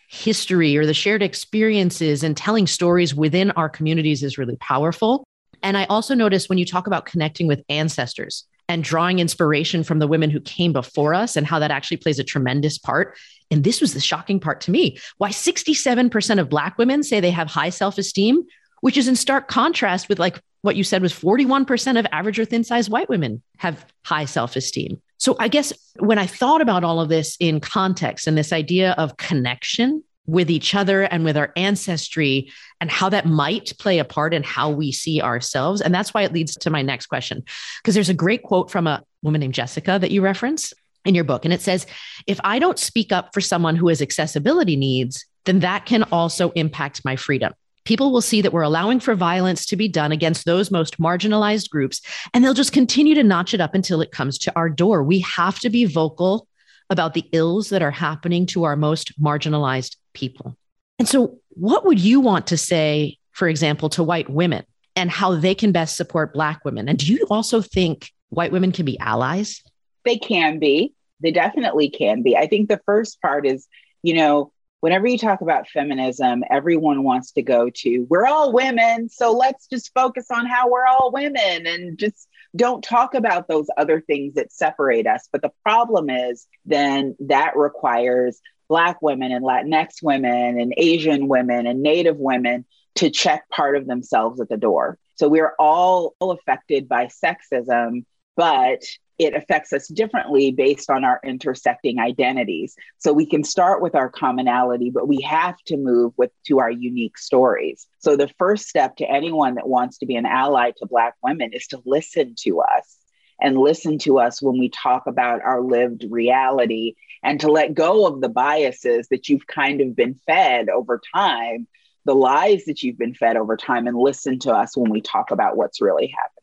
history 0.09 0.77
or 0.77 0.85
the 0.85 0.93
shared 0.93 1.23
experiences 1.23 2.23
and 2.23 2.35
telling 2.35 2.67
stories 2.67 3.15
within 3.15 3.51
our 3.51 3.69
communities 3.69 4.21
is 4.21 4.37
really 4.37 4.57
powerful. 4.57 5.25
And 5.63 5.77
I 5.77 5.85
also 5.85 6.13
noticed 6.13 6.49
when 6.49 6.57
you 6.57 6.65
talk 6.65 6.87
about 6.87 7.05
connecting 7.05 7.47
with 7.47 7.63
ancestors 7.69 8.45
and 8.67 8.83
drawing 8.83 9.19
inspiration 9.19 9.83
from 9.83 9.99
the 9.99 10.07
women 10.07 10.29
who 10.29 10.39
came 10.39 10.73
before 10.73 11.13
us 11.13 11.35
and 11.35 11.45
how 11.45 11.59
that 11.59 11.71
actually 11.71 11.97
plays 11.97 12.19
a 12.19 12.23
tremendous 12.23 12.77
part. 12.77 13.17
And 13.51 13.63
this 13.63 13.81
was 13.81 13.93
the 13.93 13.99
shocking 13.99 14.39
part 14.39 14.61
to 14.61 14.71
me 14.71 14.97
why 15.17 15.29
67% 15.29 16.39
of 16.39 16.49
Black 16.49 16.77
women 16.77 17.03
say 17.03 17.19
they 17.19 17.31
have 17.31 17.47
high 17.47 17.69
self 17.69 17.97
esteem, 17.97 18.43
which 18.81 18.97
is 18.97 19.07
in 19.07 19.15
stark 19.15 19.47
contrast 19.47 20.09
with 20.09 20.19
like 20.19 20.41
what 20.61 20.75
you 20.75 20.83
said 20.83 21.01
was 21.01 21.13
41% 21.13 21.99
of 21.99 22.07
average 22.11 22.39
or 22.39 22.45
thin 22.45 22.63
sized 22.63 22.91
white 22.91 23.09
women 23.09 23.41
have 23.57 23.85
high 24.03 24.25
self 24.25 24.55
esteem. 24.55 25.01
So 25.17 25.35
I 25.39 25.47
guess 25.47 25.71
when 25.99 26.17
I 26.17 26.27
thought 26.27 26.61
about 26.61 26.83
all 26.83 26.99
of 26.99 27.09
this 27.09 27.37
in 27.39 27.59
context 27.59 28.27
and 28.27 28.37
this 28.37 28.51
idea 28.51 28.91
of 28.97 29.17
connection 29.17 30.03
with 30.27 30.49
each 30.49 30.73
other 30.73 31.03
and 31.03 31.23
with 31.23 31.37
our 31.37 31.51
ancestry 31.55 32.51
and 32.81 32.89
how 32.89 33.09
that 33.09 33.25
might 33.25 33.73
play 33.77 33.99
a 33.99 34.05
part 34.05 34.33
in 34.33 34.43
how 34.43 34.71
we 34.71 34.91
see 34.91 35.21
ourselves. 35.21 35.81
And 35.81 35.93
that's 35.93 36.13
why 36.13 36.23
it 36.23 36.33
leads 36.33 36.55
to 36.57 36.69
my 36.69 36.81
next 36.81 37.07
question. 37.07 37.43
Because 37.81 37.93
there's 37.93 38.09
a 38.09 38.13
great 38.13 38.43
quote 38.43 38.71
from 38.71 38.87
a 38.87 39.03
woman 39.21 39.41
named 39.41 39.53
Jessica 39.53 39.99
that 39.99 40.11
you 40.11 40.21
reference 40.21 40.73
in 41.05 41.15
your 41.15 41.23
book. 41.23 41.45
And 41.45 41.53
it 41.53 41.61
says, 41.61 41.85
if 42.27 42.39
I 42.43 42.59
don't 42.59 42.79
speak 42.79 43.11
up 43.11 43.33
for 43.33 43.41
someone 43.41 43.75
who 43.75 43.87
has 43.87 44.01
accessibility 44.01 44.75
needs, 44.75 45.25
then 45.45 45.59
that 45.59 45.85
can 45.85 46.03
also 46.11 46.51
impact 46.51 47.05
my 47.05 47.15
freedom. 47.15 47.53
People 47.85 48.11
will 48.11 48.21
see 48.21 48.41
that 48.41 48.51
we're 48.51 48.63
allowing 48.63 48.99
for 48.99 49.13
violence 49.13 49.67
to 49.67 49.75
be 49.75 49.87
done 49.87 50.11
against 50.11 50.45
those 50.45 50.71
most 50.71 50.99
marginalized 50.99 51.69
groups, 51.69 52.01
and 52.33 52.43
they'll 52.43 52.55
just 52.55 52.73
continue 52.73 53.13
to 53.13 53.23
notch 53.23 53.53
it 53.53 53.61
up 53.61 53.75
until 53.75 54.01
it 54.01 54.11
comes 54.11 54.39
to 54.39 54.53
our 54.55 54.69
door. 54.69 55.03
We 55.03 55.19
have 55.19 55.59
to 55.59 55.69
be 55.69 55.85
vocal 55.85 56.47
about 56.89 57.13
the 57.13 57.25
ills 57.31 57.69
that 57.69 57.83
are 57.83 57.91
happening 57.91 58.47
to 58.47 58.63
our 58.63 58.75
most 58.75 59.19
marginalized 59.21 59.97
people. 60.13 60.57
And 60.97 61.07
so, 61.07 61.39
what 61.49 61.85
would 61.85 61.99
you 61.99 62.19
want 62.19 62.47
to 62.47 62.57
say, 62.57 63.17
for 63.31 63.47
example, 63.47 63.89
to 63.89 64.03
white 64.03 64.29
women 64.29 64.65
and 64.95 65.11
how 65.11 65.35
they 65.35 65.53
can 65.53 65.71
best 65.71 65.95
support 65.95 66.33
Black 66.33 66.65
women? 66.65 66.89
And 66.89 66.97
do 66.97 67.13
you 67.13 67.27
also 67.29 67.61
think 67.61 68.11
white 68.29 68.51
women 68.51 68.71
can 68.71 68.85
be 68.85 68.97
allies? 68.99 69.61
They 70.05 70.17
can 70.17 70.57
be. 70.57 70.94
They 71.21 71.31
definitely 71.31 71.89
can 71.89 72.21
be. 72.21 72.35
I 72.35 72.47
think 72.47 72.69
the 72.69 72.81
first 72.85 73.21
part 73.21 73.45
is, 73.45 73.67
you 74.03 74.15
know, 74.15 74.51
whenever 74.81 75.07
you 75.07 75.17
talk 75.17 75.41
about 75.41 75.67
feminism, 75.69 76.43
everyone 76.49 77.03
wants 77.03 77.31
to 77.31 77.41
go 77.41 77.69
to, 77.69 78.05
we're 78.09 78.27
all 78.27 78.53
women. 78.53 79.09
So 79.09 79.31
let's 79.31 79.67
just 79.67 79.93
focus 79.93 80.27
on 80.29 80.45
how 80.45 80.69
we're 80.69 80.85
all 80.85 81.11
women 81.11 81.65
and 81.65 81.97
just 81.97 82.27
don't 82.55 82.83
talk 82.83 83.15
about 83.15 83.47
those 83.47 83.67
other 83.77 83.99
things 84.01 84.35
that 84.35 84.51
separate 84.51 85.07
us. 85.07 85.27
But 85.31 85.41
the 85.41 85.51
problem 85.63 86.09
is, 86.09 86.45
then 86.65 87.15
that 87.21 87.57
requires 87.57 88.39
Black 88.67 89.01
women 89.01 89.31
and 89.31 89.43
Latinx 89.43 90.03
women 90.03 90.59
and 90.59 90.73
Asian 90.77 91.27
women 91.27 91.65
and 91.67 91.81
Native 91.81 92.17
women 92.17 92.65
to 92.95 93.09
check 93.09 93.49
part 93.49 93.75
of 93.75 93.87
themselves 93.87 94.39
at 94.39 94.49
the 94.49 94.57
door. 94.57 94.97
So 95.15 95.27
we're 95.27 95.53
all 95.59 96.15
affected 96.21 96.87
by 96.87 97.07
sexism, 97.07 98.05
but 98.35 98.83
it 99.17 99.33
affects 99.33 99.71
us 99.71 99.87
differently 99.87 100.51
based 100.51 100.89
on 100.89 101.05
our 101.05 101.19
intersecting 101.23 101.99
identities. 101.99 102.75
So 102.97 103.13
we 103.13 103.25
can 103.25 103.43
start 103.43 103.81
with 103.81 103.95
our 103.95 104.09
commonality, 104.09 104.89
but 104.89 105.07
we 105.07 105.21
have 105.21 105.57
to 105.67 105.77
move 105.77 106.13
with 106.17 106.31
to 106.47 106.59
our 106.59 106.71
unique 106.71 107.17
stories. 107.17 107.87
So 107.99 108.15
the 108.15 108.31
first 108.37 108.67
step 108.67 108.97
to 108.97 109.09
anyone 109.09 109.55
that 109.55 109.67
wants 109.67 109.99
to 109.99 110.05
be 110.05 110.15
an 110.15 110.25
ally 110.25 110.71
to 110.77 110.85
Black 110.85 111.15
women 111.23 111.53
is 111.53 111.67
to 111.67 111.81
listen 111.85 112.35
to 112.39 112.61
us 112.61 112.97
and 113.39 113.57
listen 113.57 113.97
to 113.99 114.19
us 114.19 114.41
when 114.41 114.57
we 114.57 114.69
talk 114.69 115.07
about 115.07 115.41
our 115.41 115.61
lived 115.61 116.05
reality 116.09 116.95
and 117.23 117.39
to 117.39 117.51
let 117.51 117.73
go 117.73 118.05
of 118.05 118.21
the 118.21 118.29
biases 118.29 119.07
that 119.09 119.29
you've 119.29 119.47
kind 119.47 119.81
of 119.81 119.95
been 119.95 120.19
fed 120.25 120.69
over 120.69 121.01
time, 121.13 121.67
the 122.05 122.15
lies 122.15 122.65
that 122.65 122.83
you've 122.83 122.97
been 122.97 123.15
fed 123.15 123.35
over 123.35 123.57
time, 123.57 123.87
and 123.87 123.97
listen 123.97 124.39
to 124.39 124.53
us 124.53 124.77
when 124.77 124.91
we 124.91 125.01
talk 125.01 125.31
about 125.31 125.57
what's 125.57 125.81
really 125.81 126.07
happening 126.07 126.34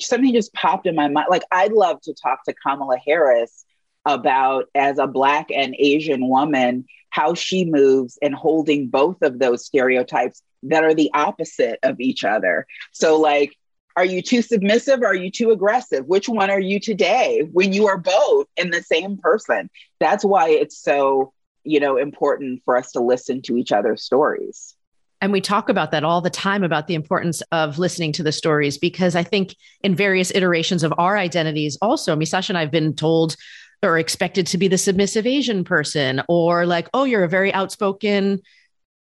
something 0.00 0.32
just 0.32 0.52
popped 0.52 0.86
in 0.86 0.94
my 0.94 1.08
mind. 1.08 1.28
Like, 1.30 1.44
I'd 1.50 1.72
love 1.72 2.00
to 2.02 2.14
talk 2.14 2.44
to 2.44 2.54
Kamala 2.54 2.98
Harris 2.98 3.64
about, 4.04 4.66
as 4.74 4.98
a 4.98 5.06
Black 5.06 5.50
and 5.54 5.74
Asian 5.78 6.28
woman, 6.28 6.86
how 7.10 7.34
she 7.34 7.64
moves 7.64 8.18
and 8.20 8.34
holding 8.34 8.88
both 8.88 9.22
of 9.22 9.38
those 9.38 9.64
stereotypes 9.64 10.42
that 10.64 10.84
are 10.84 10.94
the 10.94 11.10
opposite 11.14 11.78
of 11.82 11.98
each 12.00 12.24
other. 12.24 12.66
So, 12.92 13.18
like, 13.18 13.56
are 13.96 14.04
you 14.04 14.20
too 14.20 14.42
submissive 14.42 15.02
are 15.02 15.14
you 15.14 15.30
too 15.30 15.50
aggressive? 15.50 16.04
Which 16.04 16.28
one 16.28 16.50
are 16.50 16.60
you 16.60 16.78
today 16.78 17.48
when 17.52 17.72
you 17.72 17.86
are 17.86 17.96
both 17.96 18.46
in 18.56 18.70
the 18.70 18.82
same 18.82 19.16
person? 19.16 19.70
That's 19.98 20.24
why 20.24 20.50
it's 20.50 20.78
so, 20.78 21.32
you 21.64 21.80
know, 21.80 21.96
important 21.96 22.60
for 22.66 22.76
us 22.76 22.92
to 22.92 23.00
listen 23.00 23.40
to 23.42 23.56
each 23.56 23.72
other's 23.72 24.02
stories. 24.02 24.75
And 25.26 25.32
we 25.32 25.40
talk 25.40 25.68
about 25.68 25.90
that 25.90 26.04
all 26.04 26.20
the 26.20 26.30
time 26.30 26.62
about 26.62 26.86
the 26.86 26.94
importance 26.94 27.42
of 27.50 27.80
listening 27.80 28.12
to 28.12 28.22
the 28.22 28.30
stories 28.30 28.78
because 28.78 29.16
I 29.16 29.24
think 29.24 29.56
in 29.80 29.96
various 29.96 30.32
iterations 30.32 30.84
of 30.84 30.94
our 30.98 31.16
identities, 31.16 31.76
also, 31.82 32.14
Misasha 32.14 32.50
and 32.50 32.58
I 32.58 32.60
have 32.60 32.70
been 32.70 32.94
told 32.94 33.34
or 33.82 33.98
expected 33.98 34.46
to 34.46 34.56
be 34.56 34.68
the 34.68 34.78
submissive 34.78 35.26
Asian 35.26 35.64
person, 35.64 36.22
or 36.28 36.64
like, 36.64 36.88
oh, 36.94 37.02
you're 37.02 37.24
a 37.24 37.28
very 37.28 37.52
outspoken 37.52 38.40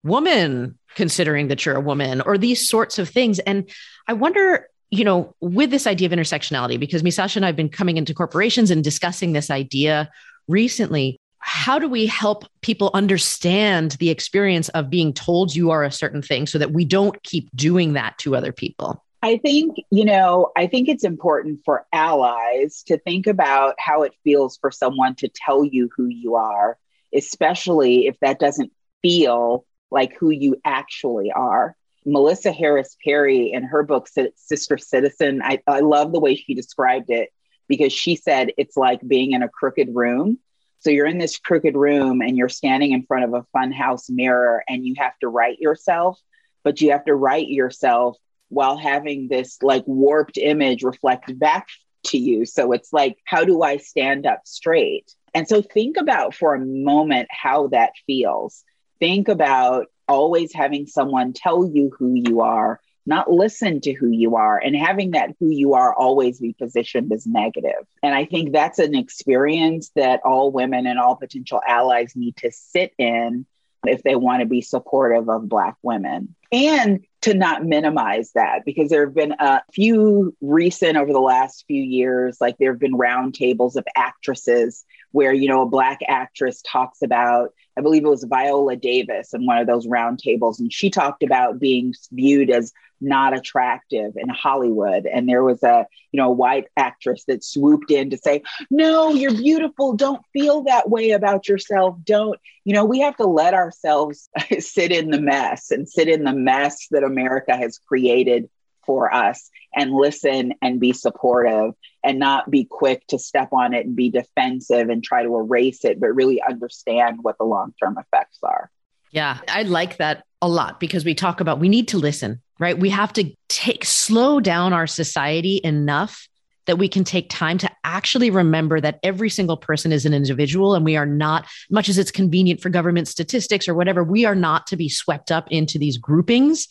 woman, 0.04 0.78
considering 0.96 1.48
that 1.48 1.66
you're 1.66 1.78
a 1.78 1.80
woman, 1.80 2.20
or 2.20 2.38
these 2.38 2.68
sorts 2.68 3.00
of 3.00 3.08
things. 3.08 3.40
And 3.40 3.70
I 4.06 4.12
wonder, 4.12 4.68
you 4.90 5.06
know, 5.06 5.34
with 5.40 5.72
this 5.72 5.88
idea 5.88 6.08
of 6.08 6.12
intersectionality, 6.12 6.78
because 6.78 7.02
Misasha 7.02 7.38
and 7.38 7.46
I 7.46 7.48
have 7.48 7.56
been 7.56 7.70
coming 7.70 7.96
into 7.96 8.14
corporations 8.14 8.72
and 8.72 8.84
discussing 8.84 9.32
this 9.32 9.50
idea 9.50 10.10
recently 10.50 11.18
how 11.50 11.80
do 11.80 11.90
we 11.90 12.06
help 12.06 12.46
people 12.62 12.92
understand 12.94 13.94
the 13.94 14.12
experience 14.12 14.70
of 14.70 14.88
being 14.88 15.12
told 15.12 15.56
you 15.56 15.72
are 15.72 15.84
a 15.84 15.92
certain 15.92 16.22
thing 16.22 16.46
so 16.46 16.60
that 16.60 16.74
we 16.74 16.86
don't 16.86 17.24
keep 17.24 17.50
doing 17.56 17.94
that 17.94 18.16
to 18.20 18.36
other 18.36 18.52
people? 18.52 19.04
I 19.24 19.38
think, 19.38 19.78
you 19.90 20.06
know, 20.06 20.52
I 20.56 20.68
think 20.68 20.88
it's 20.88 21.04
important 21.04 21.62
for 21.66 21.88
allies 21.92 22.84
to 22.84 23.00
think 23.00 23.26
about 23.26 23.74
how 23.80 24.04
it 24.04 24.14
feels 24.24 24.58
for 24.58 24.70
someone 24.70 25.16
to 25.16 25.28
tell 25.28 25.66
you 25.66 25.90
who 25.98 26.06
you 26.06 26.36
are, 26.36 26.78
especially 27.16 28.06
if 28.06 28.16
that 28.20 28.40
doesn't 28.40 28.72
feel 29.02 29.66
like 29.90 30.16
who 30.20 30.30
you 30.30 30.56
actually 30.64 31.32
are. 31.32 31.76
Melissa 32.06 32.52
Harris 32.52 32.96
Perry, 33.04 33.52
in 33.52 33.64
her 33.64 33.82
book, 33.82 34.08
Sister 34.36 34.78
Citizen, 34.78 35.42
I, 35.44 35.64
I 35.66 35.80
love 35.80 36.12
the 36.12 36.20
way 36.20 36.36
she 36.36 36.54
described 36.54 37.10
it 37.10 37.30
because 37.68 37.92
she 37.92 38.16
said 38.16 38.52
it's 38.56 38.78
like 38.78 39.00
being 39.08 39.32
in 39.32 39.42
a 39.42 39.50
crooked 39.50 39.96
room 39.96 40.38
so 40.80 40.90
you're 40.90 41.06
in 41.06 41.18
this 41.18 41.38
crooked 41.38 41.76
room 41.76 42.22
and 42.22 42.38
you're 42.38 42.50
standing 42.50 42.92
in 42.94 43.04
front 43.04 43.26
of 43.26 43.34
a 43.34 43.46
funhouse 43.56 44.10
mirror 44.10 44.64
and 44.68 44.86
you 44.86 44.96
have 44.98 45.18
to 45.20 45.28
write 45.28 45.60
yourself, 45.60 46.20
but 46.64 46.80
you 46.80 46.92
have 46.92 47.06
to 47.06 47.16
write 47.16 47.50
yourself 47.50 48.18
while 48.48 48.78
having 48.78 49.28
this 49.28 49.62
like 49.62 49.84
warped 49.86 50.38
image 50.38 50.84
reflected 50.84 51.38
back 51.38 51.68
to 52.06 52.18
you. 52.18 52.46
So 52.46 52.72
it's 52.72 52.94
like, 52.94 53.18
how 53.26 53.44
do 53.44 53.62
I 53.62 53.78
stand 53.78 54.26
up 54.26 54.42
straight? 54.46 55.14
And 55.34 55.48
so 55.48 55.62
think 55.62 55.98
about 55.98 56.34
for 56.34 56.56
a 56.56 56.66
moment 56.66 57.28
how 57.30 57.68
that 57.68 57.92
feels. 58.08 58.64
Think 59.00 59.28
about 59.28 59.88
always 60.08 60.54
having 60.54 60.88
someone 60.88 61.34
tell 61.34 61.66
you 61.66 61.92
who 61.98 62.14
you 62.16 62.42
are 62.42 62.80
not 63.10 63.30
listen 63.30 63.82
to 63.82 63.94
who 63.94 64.10
you 64.10 64.36
are 64.36 64.58
and 64.58 64.76
having 64.76 65.12
that 65.12 65.36
who 65.40 65.50
you 65.50 65.74
are 65.74 65.94
always 65.94 66.40
be 66.40 66.54
positioned 66.54 67.12
as 67.12 67.26
negative. 67.26 67.86
And 68.02 68.16
I 68.16 68.26
think 68.26 68.54
that's 68.54 68.80
an 68.80 68.96
experience 68.96 69.92
that 69.96 70.22
all 70.24 70.52
women 70.52 70.86
and 70.86 71.00
all 71.00 71.16
potential 71.16 71.62
allies 71.68 72.14
need 72.16 72.38
to 72.38 72.52
sit 72.52 72.94
in 72.98 73.46
if 73.86 74.04
they 74.04 74.16
want 74.16 74.42
to 74.42 74.46
be 74.46 74.62
supportive 74.62 75.28
of 75.28 75.50
Black 75.50 75.76
women. 75.82 76.36
And 76.52 77.06
to 77.22 77.34
not 77.34 77.66
minimize 77.66 78.32
that 78.34 78.64
because 78.66 78.90
there 78.90 79.06
have 79.06 79.14
been 79.14 79.34
a 79.40 79.62
few 79.72 80.36
recent 80.42 80.98
over 80.98 81.12
the 81.12 81.20
last 81.20 81.66
few 81.68 81.82
years, 81.82 82.38
like 82.40 82.58
there 82.58 82.72
have 82.72 82.80
been 82.80 82.98
roundtables 82.98 83.76
of 83.76 83.86
actresses 83.96 84.86
where, 85.12 85.34
you 85.34 85.48
know, 85.48 85.62
a 85.62 85.70
Black 85.70 86.00
actress 86.08 86.62
talks 86.62 87.02
about, 87.02 87.54
I 87.78 87.82
believe 87.82 88.04
it 88.04 88.10
was 88.10 88.24
Viola 88.24 88.76
Davis 88.76 89.34
in 89.34 89.46
one 89.46 89.58
of 89.58 89.68
those 89.68 89.86
roundtables, 89.86 90.60
and 90.60 90.72
she 90.72 90.90
talked 90.90 91.24
about 91.24 91.60
being 91.60 91.94
viewed 92.12 92.50
as 92.50 92.74
not 93.02 93.36
attractive 93.36 94.14
in 94.18 94.30
Hollywood. 94.30 95.06
And 95.06 95.28
there 95.28 95.44
was 95.44 95.64
a, 95.64 95.86
you 96.12 96.18
know, 96.18 96.32
white 96.32 96.68
actress 96.76 97.24
that 97.26 97.44
swooped 97.44 97.92
in 97.92 98.10
to 98.10 98.18
say, 98.18 98.44
no, 98.70 99.14
you're 99.14 99.34
beautiful. 99.34 99.94
Don't 99.94 100.22
feel 100.34 100.64
that 100.64 100.90
way 100.90 101.12
about 101.12 101.48
yourself. 101.48 101.96
Don't, 102.04 102.40
you 102.66 102.74
know, 102.74 102.86
we 102.86 103.00
have 103.00 103.16
to 103.18 103.26
let 103.26 103.54
ourselves 103.54 104.30
sit 104.60 104.92
in 104.92 105.12
the 105.12 105.22
mess 105.22 105.72
and 105.72 105.88
sit 105.88 106.08
in 106.08 106.24
the 106.24 106.34
mess 106.44 106.88
that 106.92 107.04
America 107.04 107.56
has 107.56 107.78
created 107.78 108.50
for 108.86 109.14
us 109.14 109.50
and 109.76 109.94
listen 109.94 110.54
and 110.62 110.80
be 110.80 110.94
supportive 110.94 111.74
and 112.04 112.18
not 112.18 112.50
be 112.50 112.66
quick 112.66 113.06
to 113.08 113.20
step 113.20 113.50
on 113.52 113.74
it 113.74 113.86
and 113.86 113.96
be 113.96 114.10
defensive 114.10 114.90
and 114.90 115.04
try 115.04 115.24
to 115.24 115.36
erase 115.36 115.84
it, 115.86 116.00
but 116.00 116.08
really 116.08 116.42
understand 116.42 117.20
what 117.22 117.38
the 117.38 117.44
long 117.44 117.74
term 117.82 117.98
effects 117.98 118.40
are. 118.42 118.72
Yeah, 119.12 119.40
I 119.48 119.64
like 119.64 119.98
that 119.98 120.24
a 120.42 120.48
lot 120.48 120.80
because 120.80 121.04
we 121.04 121.14
talk 121.14 121.42
about 121.42 121.60
we 121.60 121.70
need 121.70 121.90
to 121.90 121.98
listen, 121.98 122.42
right? 122.60 122.78
We 122.78 122.90
have 122.90 123.12
to 123.14 123.34
take 123.50 123.84
slow 123.84 124.40
down 124.40 124.72
our 124.74 124.88
society 124.88 125.60
enough 125.64 126.29
that 126.70 126.78
we 126.78 126.88
can 126.88 127.04
take 127.04 127.32
time 127.32 127.58
to 127.58 127.70
actually 127.84 128.30
remember 128.30 128.80
that 128.80 129.00
every 129.02 129.28
single 129.28 129.58
person 129.58 129.92
is 129.92 130.06
an 130.06 130.14
individual 130.14 130.76
and 130.76 130.86
we 130.86 130.96
are 130.96 131.06
not 131.08 131.48
much 131.72 131.90
as 131.90 131.98
it's 131.98 132.12
convenient 132.12 132.62
for 132.62 132.70
government 132.70 133.08
statistics 133.08 133.68
or 133.68 133.74
whatever 133.74 134.04
we 134.04 134.24
are 134.24 134.36
not 134.36 134.68
to 134.68 134.78
be 134.78 134.88
swept 134.88 135.32
up 135.32 135.52
into 135.52 135.80
these 135.80 135.98
groupings 135.98 136.68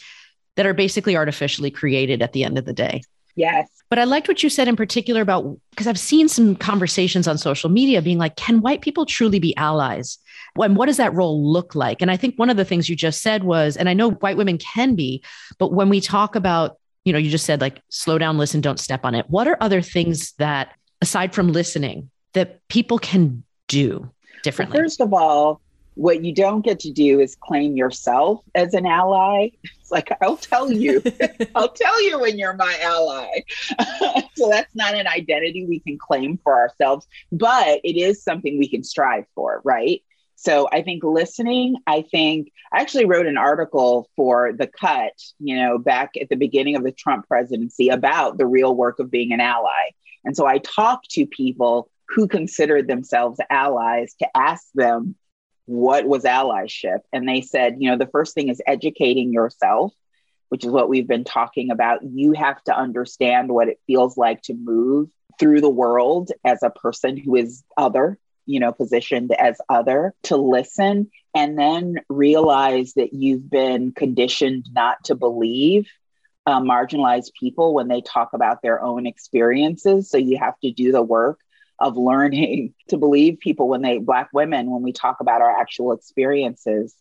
that 0.54 0.66
are 0.66 0.72
basically 0.72 1.16
artificially 1.16 1.72
created 1.72 2.22
at 2.22 2.32
the 2.32 2.44
end 2.44 2.58
of 2.58 2.64
the 2.64 2.72
day. 2.72 3.02
Yes. 3.34 3.68
But 3.90 3.98
I 3.98 4.04
liked 4.04 4.28
what 4.28 4.40
you 4.40 4.48
said 4.48 4.68
in 4.68 4.76
particular 4.76 5.20
about 5.20 5.58
because 5.70 5.88
I've 5.88 5.98
seen 5.98 6.28
some 6.28 6.54
conversations 6.54 7.26
on 7.26 7.36
social 7.36 7.68
media 7.68 8.00
being 8.00 8.18
like, 8.18 8.36
can 8.36 8.60
white 8.60 8.82
people 8.82 9.04
truly 9.04 9.40
be 9.40 9.56
allies? 9.56 10.18
And 10.62 10.76
what 10.76 10.86
does 10.86 10.98
that 10.98 11.12
role 11.12 11.52
look 11.52 11.74
like? 11.74 12.00
And 12.02 12.10
I 12.10 12.16
think 12.16 12.36
one 12.36 12.50
of 12.50 12.56
the 12.56 12.64
things 12.64 12.88
you 12.88 12.94
just 12.94 13.20
said 13.20 13.42
was, 13.42 13.76
and 13.76 13.88
I 13.88 13.94
know 13.94 14.12
white 14.12 14.36
women 14.36 14.58
can 14.58 14.94
be, 14.94 15.24
but 15.58 15.72
when 15.72 15.88
we 15.88 16.00
talk 16.00 16.36
about, 16.36 16.78
you 17.08 17.14
know, 17.14 17.18
you 17.18 17.30
just 17.30 17.46
said 17.46 17.62
like, 17.62 17.80
slow 17.88 18.18
down, 18.18 18.36
listen, 18.36 18.60
don't 18.60 18.78
step 18.78 19.02
on 19.02 19.14
it. 19.14 19.24
What 19.30 19.48
are 19.48 19.56
other 19.62 19.80
things 19.80 20.32
that, 20.32 20.74
aside 21.00 21.34
from 21.34 21.52
listening, 21.54 22.10
that 22.34 22.60
people 22.68 22.98
can 22.98 23.44
do 23.66 24.10
differently? 24.42 24.74
Well, 24.74 24.84
first 24.84 25.00
of 25.00 25.14
all, 25.14 25.62
what 25.94 26.22
you 26.22 26.34
don't 26.34 26.60
get 26.60 26.80
to 26.80 26.92
do 26.92 27.18
is 27.18 27.34
claim 27.34 27.78
yourself 27.78 28.44
as 28.54 28.74
an 28.74 28.84
ally. 28.84 29.48
It's 29.80 29.90
like, 29.90 30.10
I'll 30.20 30.36
tell 30.36 30.70
you, 30.70 31.02
I'll 31.54 31.70
tell 31.70 32.04
you 32.04 32.20
when 32.20 32.38
you're 32.38 32.52
my 32.52 32.78
ally. 32.82 33.28
so 34.36 34.50
that's 34.50 34.74
not 34.74 34.94
an 34.94 35.06
identity 35.06 35.64
we 35.64 35.80
can 35.80 35.96
claim 35.96 36.38
for 36.44 36.54
ourselves, 36.54 37.08
but 37.32 37.80
it 37.84 37.96
is 37.96 38.22
something 38.22 38.58
we 38.58 38.68
can 38.68 38.84
strive 38.84 39.24
for, 39.34 39.62
right? 39.64 40.02
So 40.40 40.68
I 40.70 40.82
think 40.82 41.02
listening, 41.02 41.78
I 41.84 42.02
think 42.02 42.52
I 42.72 42.80
actually 42.80 43.06
wrote 43.06 43.26
an 43.26 43.36
article 43.36 44.08
for 44.14 44.52
The 44.52 44.68
Cut, 44.68 45.12
you 45.40 45.56
know, 45.56 45.78
back 45.78 46.12
at 46.20 46.28
the 46.28 46.36
beginning 46.36 46.76
of 46.76 46.84
the 46.84 46.92
Trump 46.92 47.26
presidency 47.26 47.88
about 47.88 48.38
the 48.38 48.46
real 48.46 48.72
work 48.72 49.00
of 49.00 49.10
being 49.10 49.32
an 49.32 49.40
ally. 49.40 49.90
And 50.24 50.36
so 50.36 50.46
I 50.46 50.58
talked 50.58 51.10
to 51.10 51.26
people 51.26 51.90
who 52.06 52.28
considered 52.28 52.86
themselves 52.86 53.40
allies 53.50 54.14
to 54.20 54.28
ask 54.36 54.64
them 54.76 55.16
what 55.66 56.06
was 56.06 56.22
allyship. 56.22 57.00
And 57.12 57.28
they 57.28 57.40
said, 57.40 57.78
you 57.80 57.90
know, 57.90 57.98
the 57.98 58.06
first 58.06 58.36
thing 58.36 58.48
is 58.48 58.62
educating 58.64 59.32
yourself, 59.32 59.92
which 60.50 60.64
is 60.64 60.70
what 60.70 60.88
we've 60.88 61.08
been 61.08 61.24
talking 61.24 61.72
about. 61.72 62.04
You 62.04 62.32
have 62.34 62.62
to 62.64 62.78
understand 62.78 63.50
what 63.50 63.66
it 63.66 63.80
feels 63.88 64.16
like 64.16 64.42
to 64.42 64.54
move 64.54 65.08
through 65.40 65.62
the 65.62 65.68
world 65.68 66.30
as 66.44 66.62
a 66.62 66.70
person 66.70 67.16
who 67.16 67.34
is 67.34 67.64
other, 67.76 68.20
you 68.48 68.58
know, 68.58 68.72
positioned 68.72 69.30
as 69.32 69.60
other, 69.68 70.14
to 70.24 70.36
listen 70.36 71.10
and 71.34 71.58
then 71.58 71.96
realize 72.08 72.94
that 72.94 73.12
you've 73.12 73.48
been 73.48 73.92
conditioned 73.92 74.66
not 74.72 75.04
to 75.04 75.14
believe 75.14 75.86
uh, 76.46 76.60
marginalized 76.60 77.32
people 77.38 77.74
when 77.74 77.88
they 77.88 78.00
talk 78.00 78.30
about 78.32 78.62
their 78.62 78.82
own 78.82 79.06
experiences. 79.06 80.08
So 80.10 80.16
you 80.16 80.38
have 80.38 80.58
to 80.60 80.72
do 80.72 80.92
the 80.92 81.02
work 81.02 81.38
of 81.78 81.98
learning 81.98 82.72
to 82.88 82.96
believe 82.96 83.38
people 83.38 83.68
when 83.68 83.82
they, 83.82 83.98
Black 83.98 84.30
women, 84.32 84.70
when 84.70 84.82
we 84.82 84.92
talk 84.92 85.20
about 85.20 85.42
our 85.42 85.60
actual 85.60 85.92
experiences, 85.92 86.94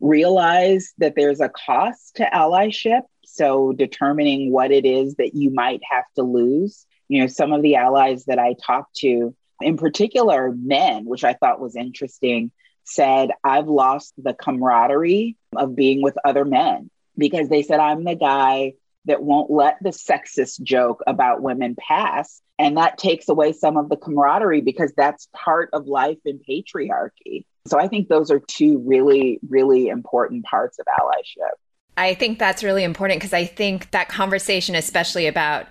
realize 0.00 0.94
that 0.96 1.14
there's 1.14 1.40
a 1.40 1.50
cost 1.50 2.16
to 2.16 2.24
allyship. 2.24 3.02
So 3.26 3.72
determining 3.72 4.50
what 4.50 4.72
it 4.72 4.86
is 4.86 5.16
that 5.16 5.34
you 5.34 5.50
might 5.50 5.82
have 5.90 6.04
to 6.16 6.22
lose. 6.22 6.86
You 7.08 7.20
know, 7.20 7.26
some 7.26 7.52
of 7.52 7.60
the 7.60 7.76
allies 7.76 8.24
that 8.24 8.38
I 8.38 8.54
talked 8.54 8.96
to, 8.96 9.34
in 9.60 9.76
particular 9.76 10.54
men, 10.56 11.04
which 11.04 11.24
I 11.24 11.34
thought 11.34 11.60
was 11.60 11.76
interesting, 11.76 12.50
said, 12.84 13.30
I've 13.42 13.68
lost 13.68 14.14
the 14.16 14.34
camaraderie 14.34 15.36
of 15.56 15.74
being 15.74 16.02
with 16.02 16.16
other 16.24 16.44
men 16.44 16.90
because 17.16 17.48
they 17.48 17.62
said, 17.62 17.80
I'm 17.80 18.04
the 18.04 18.14
guy 18.14 18.74
that 19.06 19.22
won't 19.22 19.50
let 19.50 19.78
the 19.82 19.90
sexist 19.90 20.62
joke 20.62 21.02
about 21.06 21.42
women 21.42 21.76
pass. 21.76 22.40
And 22.58 22.76
that 22.76 22.98
takes 22.98 23.28
away 23.28 23.52
some 23.52 23.76
of 23.76 23.88
the 23.88 23.96
camaraderie 23.96 24.60
because 24.60 24.92
that's 24.96 25.28
part 25.32 25.70
of 25.72 25.86
life 25.86 26.18
in 26.24 26.40
patriarchy. 26.48 27.44
So 27.66 27.78
I 27.78 27.88
think 27.88 28.08
those 28.08 28.30
are 28.30 28.40
two 28.40 28.82
really, 28.86 29.38
really 29.48 29.88
important 29.88 30.44
parts 30.44 30.78
of 30.78 30.86
allyship. 30.86 31.52
I 31.96 32.14
think 32.14 32.38
that's 32.38 32.62
really 32.62 32.84
important 32.84 33.20
because 33.20 33.32
I 33.32 33.44
think 33.44 33.90
that 33.92 34.08
conversation, 34.08 34.74
especially 34.74 35.26
about 35.26 35.66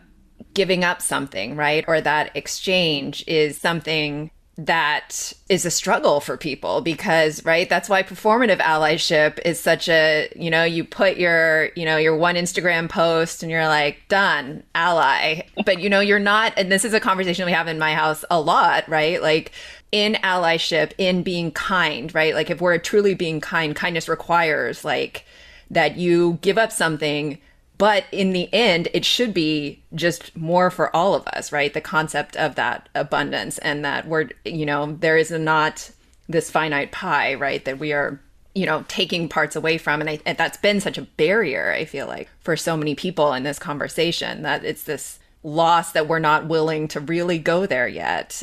giving 0.55 0.83
up 0.83 1.01
something, 1.01 1.55
right? 1.55 1.85
Or 1.88 2.01
that 2.01 2.35
exchange 2.35 3.24
is 3.27 3.57
something 3.57 4.31
that 4.57 5.33
is 5.50 5.65
a 5.65 5.71
struggle 5.71 6.21
for 6.21 6.38
people 6.38 6.79
because 6.79 7.43
right 7.43 7.67
that's 7.67 7.89
why 7.89 8.01
performative 8.01 8.59
allyship 8.59 9.37
is 9.44 9.59
such 9.59 9.89
a 9.89 10.31
you 10.33 10.50
know 10.50 10.63
you 10.63 10.81
put 10.81 11.18
your 11.18 11.72
you 11.75 11.83
know 11.83 11.98
your 11.98 12.15
one 12.15 12.35
instagram 12.35 12.87
post 12.87 13.44
and 13.44 13.51
you're 13.51 13.68
like 13.68 13.98
done 14.07 14.63
ally. 14.74 15.41
But 15.65 15.81
you 15.81 15.89
know 15.89 16.00
you're 16.00 16.20
not 16.20 16.53
and 16.55 16.72
this 16.72 16.85
is 16.85 16.94
a 16.94 17.01
conversation 17.01 17.46
we 17.46 17.51
have 17.51 17.68
in 17.68 17.77
my 17.77 17.94
house 17.94 18.24
a 18.31 18.39
lot 18.39 18.87
right? 18.87 19.22
Like 19.22 19.51
in 19.91 20.13
allyship 20.24 20.94
in 20.98 21.22
being 21.22 21.51
kind 21.51 22.15
right? 22.15 22.33
Like 22.33 22.50
if 22.50 22.61
we're 22.61 22.77
truly 22.77 23.13
being 23.13 23.41
kind 23.41 23.75
kindness 23.75 24.07
requires 24.07 24.85
like 24.85 25.25
that 25.70 25.98
you 25.98 26.39
give 26.41 26.57
up 26.57 26.72
something 26.72 27.39
but 27.77 28.05
in 28.11 28.31
the 28.31 28.51
end, 28.53 28.88
it 28.94 29.05
should 29.05 29.33
be 29.33 29.83
just 29.94 30.35
more 30.35 30.70
for 30.70 30.96
all 30.96 31.14
of 31.16 31.27
us, 31.27 31.51
right? 31.51 31.74
The 31.74 31.81
concept 31.81 32.35
of 32.38 32.55
that 32.55 32.90
abundance 32.96 33.57
and 33.57 33.83
that 33.83 34.07
we're, 34.07 34.29
you 34.44 34.66
know, 34.66 34.96
there 35.00 35.18
is 35.18 35.31
not 35.31 35.92
this 36.27 36.50
finite 36.50 36.92
pie, 36.92 37.33
right? 37.33 37.64
That 37.66 37.79
we 37.79 37.92
are, 37.94 38.22
you 38.53 38.66
know, 38.66 38.85
taking 38.88 39.27
parts 39.27 39.55
away 39.55 39.77
from. 39.77 40.01
And, 40.01 40.09
I, 40.09 40.20
and 40.25 40.38
that's 40.38 40.57
been 40.57 40.79
such 40.79 40.98
a 40.98 41.03
barrier, 41.03 41.72
I 41.72 41.85
feel 41.85 42.07
like, 42.07 42.29
for 42.40 42.55
so 42.55 42.77
many 42.77 42.96
people 42.96 43.33
in 43.33 43.44
this 43.44 43.59
conversation 43.59 44.44
that 44.44 44.64
it's 44.64 44.83
this 44.83 45.20
loss 45.44 45.92
that 45.92 46.07
we're 46.07 46.20
not 46.20 46.48
willing 46.48 46.88
to 46.90 47.00
really 47.00 47.38
go 47.38 47.66
there 47.66 47.88
yet 47.88 48.42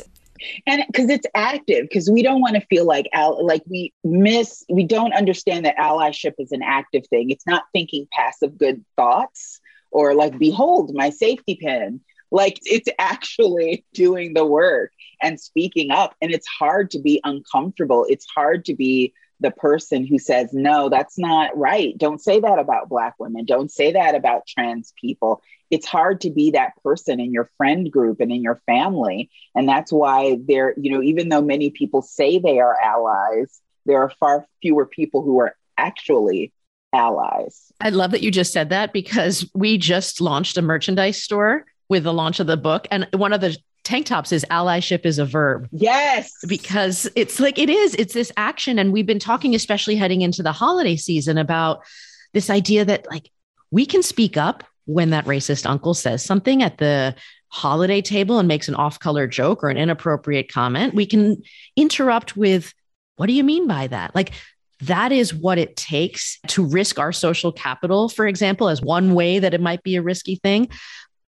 and 0.65 0.83
because 0.87 1.09
it's 1.09 1.27
active 1.35 1.83
because 1.83 2.09
we 2.09 2.23
don't 2.23 2.41
want 2.41 2.55
to 2.55 2.65
feel 2.67 2.85
like 2.85 3.07
al- 3.13 3.45
like 3.45 3.63
we 3.69 3.93
miss 4.03 4.63
we 4.69 4.83
don't 4.83 5.13
understand 5.13 5.65
that 5.65 5.77
allyship 5.77 6.33
is 6.39 6.51
an 6.51 6.61
active 6.63 7.05
thing. 7.07 7.29
It's 7.29 7.47
not 7.47 7.63
thinking 7.73 8.07
passive 8.11 8.57
good 8.57 8.83
thoughts 8.95 9.59
or 9.91 10.13
like 10.15 10.37
behold 10.37 10.91
my 10.93 11.09
safety 11.09 11.57
pin. 11.61 12.01
Like 12.31 12.59
it's 12.63 12.89
actually 12.99 13.85
doing 13.93 14.33
the 14.33 14.45
work 14.45 14.91
and 15.21 15.39
speaking 15.39 15.91
up 15.91 16.15
and 16.21 16.31
it's 16.31 16.47
hard 16.47 16.91
to 16.91 16.99
be 16.99 17.21
uncomfortable. 17.23 18.05
It's 18.09 18.27
hard 18.33 18.65
to 18.65 18.75
be 18.75 19.13
the 19.39 19.51
person 19.51 20.05
who 20.05 20.17
says 20.19 20.53
no 20.53 20.89
that's 20.89 21.17
not 21.17 21.55
right. 21.57 21.97
Don't 21.97 22.21
say 22.21 22.39
that 22.39 22.59
about 22.59 22.89
black 22.89 23.15
women. 23.19 23.45
Don't 23.45 23.71
say 23.71 23.91
that 23.91 24.15
about 24.15 24.47
trans 24.47 24.93
people 24.99 25.41
it's 25.73 25.87
hard 25.87 26.21
to 26.21 26.29
be 26.29 26.51
that 26.51 26.71
person 26.83 27.19
in 27.19 27.33
your 27.33 27.49
friend 27.57 27.91
group 27.91 28.19
and 28.19 28.31
in 28.31 28.43
your 28.43 28.61
family. 28.67 29.31
And 29.55 29.67
that's 29.67 29.91
why 29.91 30.37
there, 30.47 30.75
you 30.77 30.91
know, 30.91 31.01
even 31.01 31.29
though 31.29 31.41
many 31.41 31.71
people 31.71 32.03
say 32.03 32.37
they 32.37 32.59
are 32.59 32.79
allies, 32.79 33.59
there 33.87 33.99
are 33.99 34.11
far 34.19 34.45
fewer 34.61 34.85
people 34.85 35.23
who 35.23 35.39
are 35.39 35.55
actually 35.75 36.53
allies. 36.93 37.71
I 37.81 37.89
love 37.89 38.11
that 38.11 38.21
you 38.21 38.29
just 38.29 38.53
said 38.53 38.69
that 38.69 38.93
because 38.93 39.49
we 39.55 39.79
just 39.79 40.21
launched 40.21 40.59
a 40.59 40.61
merchandise 40.61 41.21
store 41.21 41.65
with 41.89 42.03
the 42.03 42.13
launch 42.13 42.39
of 42.39 42.45
the 42.45 42.55
book. 42.55 42.87
And 42.91 43.07
one 43.13 43.33
of 43.33 43.41
the 43.41 43.57
tank 43.83 44.05
tops 44.05 44.31
is 44.31 44.45
allyship 44.51 45.07
is 45.07 45.17
a 45.17 45.25
verb. 45.25 45.67
Yes. 45.71 46.31
Because 46.47 47.09
it's 47.15 47.39
like 47.39 47.57
it 47.57 47.71
is, 47.71 47.95
it's 47.95 48.13
this 48.13 48.31
action. 48.37 48.77
And 48.77 48.93
we've 48.93 49.07
been 49.07 49.17
talking, 49.17 49.55
especially 49.55 49.95
heading 49.95 50.21
into 50.21 50.43
the 50.43 50.51
holiday 50.51 50.97
season, 50.97 51.39
about 51.39 51.83
this 52.31 52.51
idea 52.51 52.85
that 52.85 53.07
like 53.09 53.31
we 53.71 53.87
can 53.87 54.03
speak 54.03 54.37
up 54.37 54.63
when 54.85 55.11
that 55.11 55.25
racist 55.25 55.65
uncle 55.65 55.93
says 55.93 56.23
something 56.23 56.61
at 56.61 56.77
the 56.77 57.15
holiday 57.49 58.01
table 58.01 58.39
and 58.39 58.47
makes 58.47 58.67
an 58.67 58.75
off 58.75 58.99
color 58.99 59.27
joke 59.27 59.63
or 59.63 59.69
an 59.69 59.77
inappropriate 59.77 60.51
comment, 60.51 60.93
we 60.93 61.05
can 61.05 61.41
interrupt 61.75 62.35
with, 62.35 62.73
What 63.15 63.27
do 63.27 63.33
you 63.33 63.43
mean 63.43 63.67
by 63.67 63.87
that? 63.87 64.15
Like, 64.15 64.31
that 64.81 65.11
is 65.11 65.33
what 65.33 65.57
it 65.57 65.75
takes 65.75 66.39
to 66.47 66.65
risk 66.65 66.99
our 66.99 67.13
social 67.13 67.51
capital, 67.51 68.09
for 68.09 68.27
example, 68.27 68.67
as 68.67 68.81
one 68.81 69.13
way 69.13 69.39
that 69.39 69.53
it 69.53 69.61
might 69.61 69.83
be 69.83 69.95
a 69.95 70.01
risky 70.01 70.35
thing. 70.37 70.67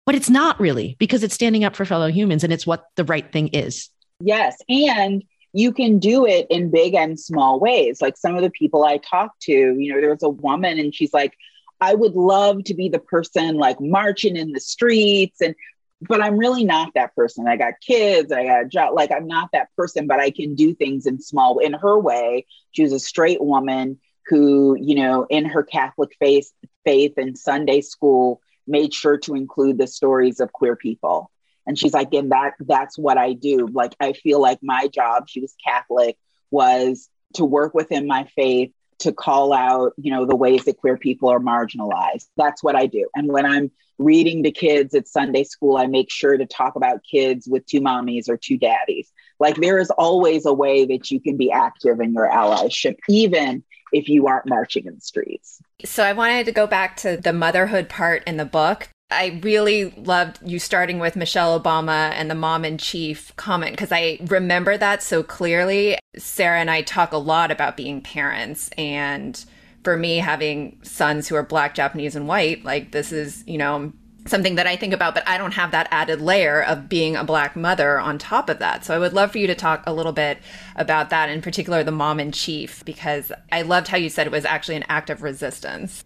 But 0.06 0.16
it's 0.16 0.30
not 0.30 0.60
really 0.60 0.96
because 1.00 1.24
it's 1.24 1.34
standing 1.34 1.64
up 1.64 1.76
for 1.76 1.86
fellow 1.86 2.08
humans 2.08 2.44
and 2.44 2.52
it's 2.52 2.68
what 2.68 2.86
the 2.96 3.06
right 3.06 3.32
thing 3.32 3.48
is. 3.50 3.90
Yes. 4.20 4.58
And 4.70 5.24
you 5.54 5.72
can 5.72 6.00
do 6.00 6.26
it 6.26 6.48
in 6.50 6.70
big 6.70 6.96
and 6.96 7.20
small 7.20 7.60
ways. 7.60 8.02
Like 8.02 8.18
some 8.18 8.36
of 8.36 8.42
the 8.42 8.52
people 8.52 8.84
I 8.84 8.98
talked 8.98 9.42
to, 9.44 9.52
you 9.52 9.94
know, 9.94 10.02
there 10.02 10.10
was 10.10 10.24
a 10.24 10.30
woman 10.30 10.78
and 10.78 10.94
she's 10.94 11.14
like, 11.14 11.34
I 11.82 11.94
would 11.94 12.16
love 12.16 12.64
to 12.66 12.74
be 12.74 12.90
the 12.90 13.00
person 13.00 13.58
like 13.58 13.80
marching 13.80 14.36
in 14.36 14.52
the 14.52 14.60
streets 14.60 15.42
and 15.42 15.56
but 16.02 16.22
I'm 16.22 16.38
really 16.38 16.66
not 16.66 16.94
that 16.96 17.16
person. 17.16 17.48
I 17.48 17.56
got 17.56 17.76
kids, 17.86 18.32
I 18.32 18.44
got 18.46 18.66
a 18.66 18.68
job. 18.68 18.94
Like 18.94 19.12
I'm 19.12 19.28
not 19.28 19.50
that 19.54 19.70
person, 19.76 20.08
but 20.08 20.20
I 20.20 20.30
can 20.30 20.56
do 20.56 20.76
things 20.76 21.06
in 21.06 21.22
small 21.22 21.60
in 21.60 21.74
her 21.74 21.98
way. 21.98 22.46
She 22.72 22.84
was 22.84 22.94
a 22.94 23.00
straight 23.00 23.42
woman 23.42 24.00
who, 24.28 24.76
you 24.80 24.96
know, 24.96 25.26
in 25.30 25.46
her 25.46 25.64
Catholic 25.64 26.12
faith 26.20 26.52
faith 26.84 27.14
and 27.18 27.38
Sunday 27.38 27.82
school 27.82 28.42
made 28.68 28.94
sure 28.94 29.18
to 29.20 29.36
include 29.36 29.78
the 29.78 29.88
stories 29.88 30.40
of 30.40 30.52
queer 30.52 30.76
people. 30.76 31.32
And 31.68 31.78
she's 31.80 31.94
like, 31.94 32.14
and 32.14 32.32
that 32.32 32.54
that's 32.60 32.98
what 32.98 33.18
I 33.18 33.34
do. 33.34 33.68
Like 33.72 33.96
I 34.00 34.14
feel 34.14 34.42
like 34.42 34.60
my 34.62 34.88
job, 34.88 35.28
she 35.28 35.42
was 35.42 35.56
Catholic, 35.66 36.18
was 36.52 37.10
to 37.36 37.46
work 37.46 37.74
within 37.74 38.08
my 38.08 38.26
faith 38.36 38.72
to 39.00 39.12
call 39.12 39.54
out, 39.54 39.94
you 39.98 40.12
know, 40.12 40.26
the 40.26 40.36
ways 40.36 40.66
that 40.66 40.78
queer 40.78 40.98
people 40.98 41.30
are 41.30 41.40
marginalized. 41.40 42.28
That's 42.38 42.64
what 42.64 42.76
I 42.76 42.86
do. 42.86 43.08
And 43.16 43.28
when 43.28 43.46
I'm 43.46 43.72
reading 43.98 44.44
to 44.44 44.52
kids 44.52 44.94
at 44.94 45.08
Sunday 45.08 45.44
school, 45.44 45.78
I 45.78 45.88
make 45.88 46.12
sure 46.12 46.38
to 46.38 46.46
talk 46.46 46.76
about 46.76 47.02
kids 47.10 47.48
with 47.48 47.66
two 47.66 47.82
mommies 47.82 48.30
or 48.30 48.38
two 48.38 48.58
daddies. 48.58 49.12
Like 49.40 49.58
there 49.58 49.80
is 49.80 49.90
always 49.92 50.46
a 50.46 50.54
way 50.54 50.86
that 50.86 51.12
you 51.12 51.20
can 51.20 51.38
be 51.38 51.52
active 51.52 52.00
in 52.00 52.14
your 52.14 52.30
allyship, 52.30 52.96
even 53.10 53.64
if 53.92 54.10
you 54.10 54.28
aren't 54.28 54.48
marching 54.48 54.86
in 54.86 54.96
the 54.96 55.02
streets. 55.02 55.62
So 55.84 56.04
I 56.04 56.14
wanted 56.14 56.46
to 56.46 56.52
go 56.52 56.68
back 56.68 56.98
to 56.98 57.18
the 57.18 57.34
motherhood 57.34 57.90
part 57.90 58.24
in 58.26 58.38
the 58.38 58.46
book. 58.46 58.90
I 59.12 59.40
really 59.44 59.92
loved 59.92 60.40
you 60.44 60.58
starting 60.58 60.98
with 60.98 61.16
Michelle 61.16 61.60
Obama 61.60 62.12
and 62.12 62.30
the 62.30 62.36
mom 62.36 62.66
in 62.66 62.78
chief 62.78 63.36
comment 63.36 63.74
because 63.74 63.92
I 63.92 64.18
remember 64.26 64.78
that 64.78 65.04
so 65.04 65.22
clearly. 65.22 65.98
Sarah 66.18 66.60
and 66.60 66.72
I 66.72 66.82
talk 66.82 67.14
a 67.14 67.18
lot 67.18 67.52
about 67.52 67.78
being 67.78 68.02
parents 68.02 68.70
and 68.78 69.44
for 69.84 69.96
me 69.96 70.18
having 70.18 70.80
sons 70.82 71.28
who 71.28 71.36
are 71.36 71.44
black, 71.44 71.76
Japanese 71.76 72.16
and 72.16 72.28
white, 72.28 72.66
like 72.66 72.92
this 72.92 73.12
is, 73.12 73.44
you 73.46 73.60
know, 73.60 73.94
something 74.26 74.56
that 74.56 74.66
I 74.66 74.76
think 74.76 74.92
about, 74.92 75.14
but 75.14 75.28
I 75.28 75.38
don't 75.38 75.54
have 75.54 75.70
that 75.70 75.88
added 75.92 76.20
layer 76.20 76.64
of 76.64 76.90
being 76.90 77.16
a 77.16 77.24
black 77.24 77.56
mother 77.56 78.00
on 78.00 78.18
top 78.18 78.50
of 78.50 78.58
that. 78.58 78.84
So 78.84 78.96
I 78.96 78.98
would 78.98 79.14
love 79.14 79.32
for 79.32 79.38
you 79.38 79.46
to 79.46 79.54
talk 79.54 79.84
a 79.86 79.94
little 79.94 80.14
bit 80.14 80.40
about 80.76 81.12
that, 81.12 81.30
in 81.30 81.44
particular 81.44 81.84
the 81.84 81.92
mom 81.92 82.20
in 82.20 82.32
chief, 82.32 82.84
because 82.86 83.32
I 83.52 83.62
loved 83.62 83.90
how 83.90 83.98
you 83.98 84.10
said 84.10 84.26
it 84.26 84.34
was 84.34 84.46
actually 84.46 84.78
an 84.78 84.86
act 84.90 85.12
of 85.12 85.22
resistance. 85.22 86.04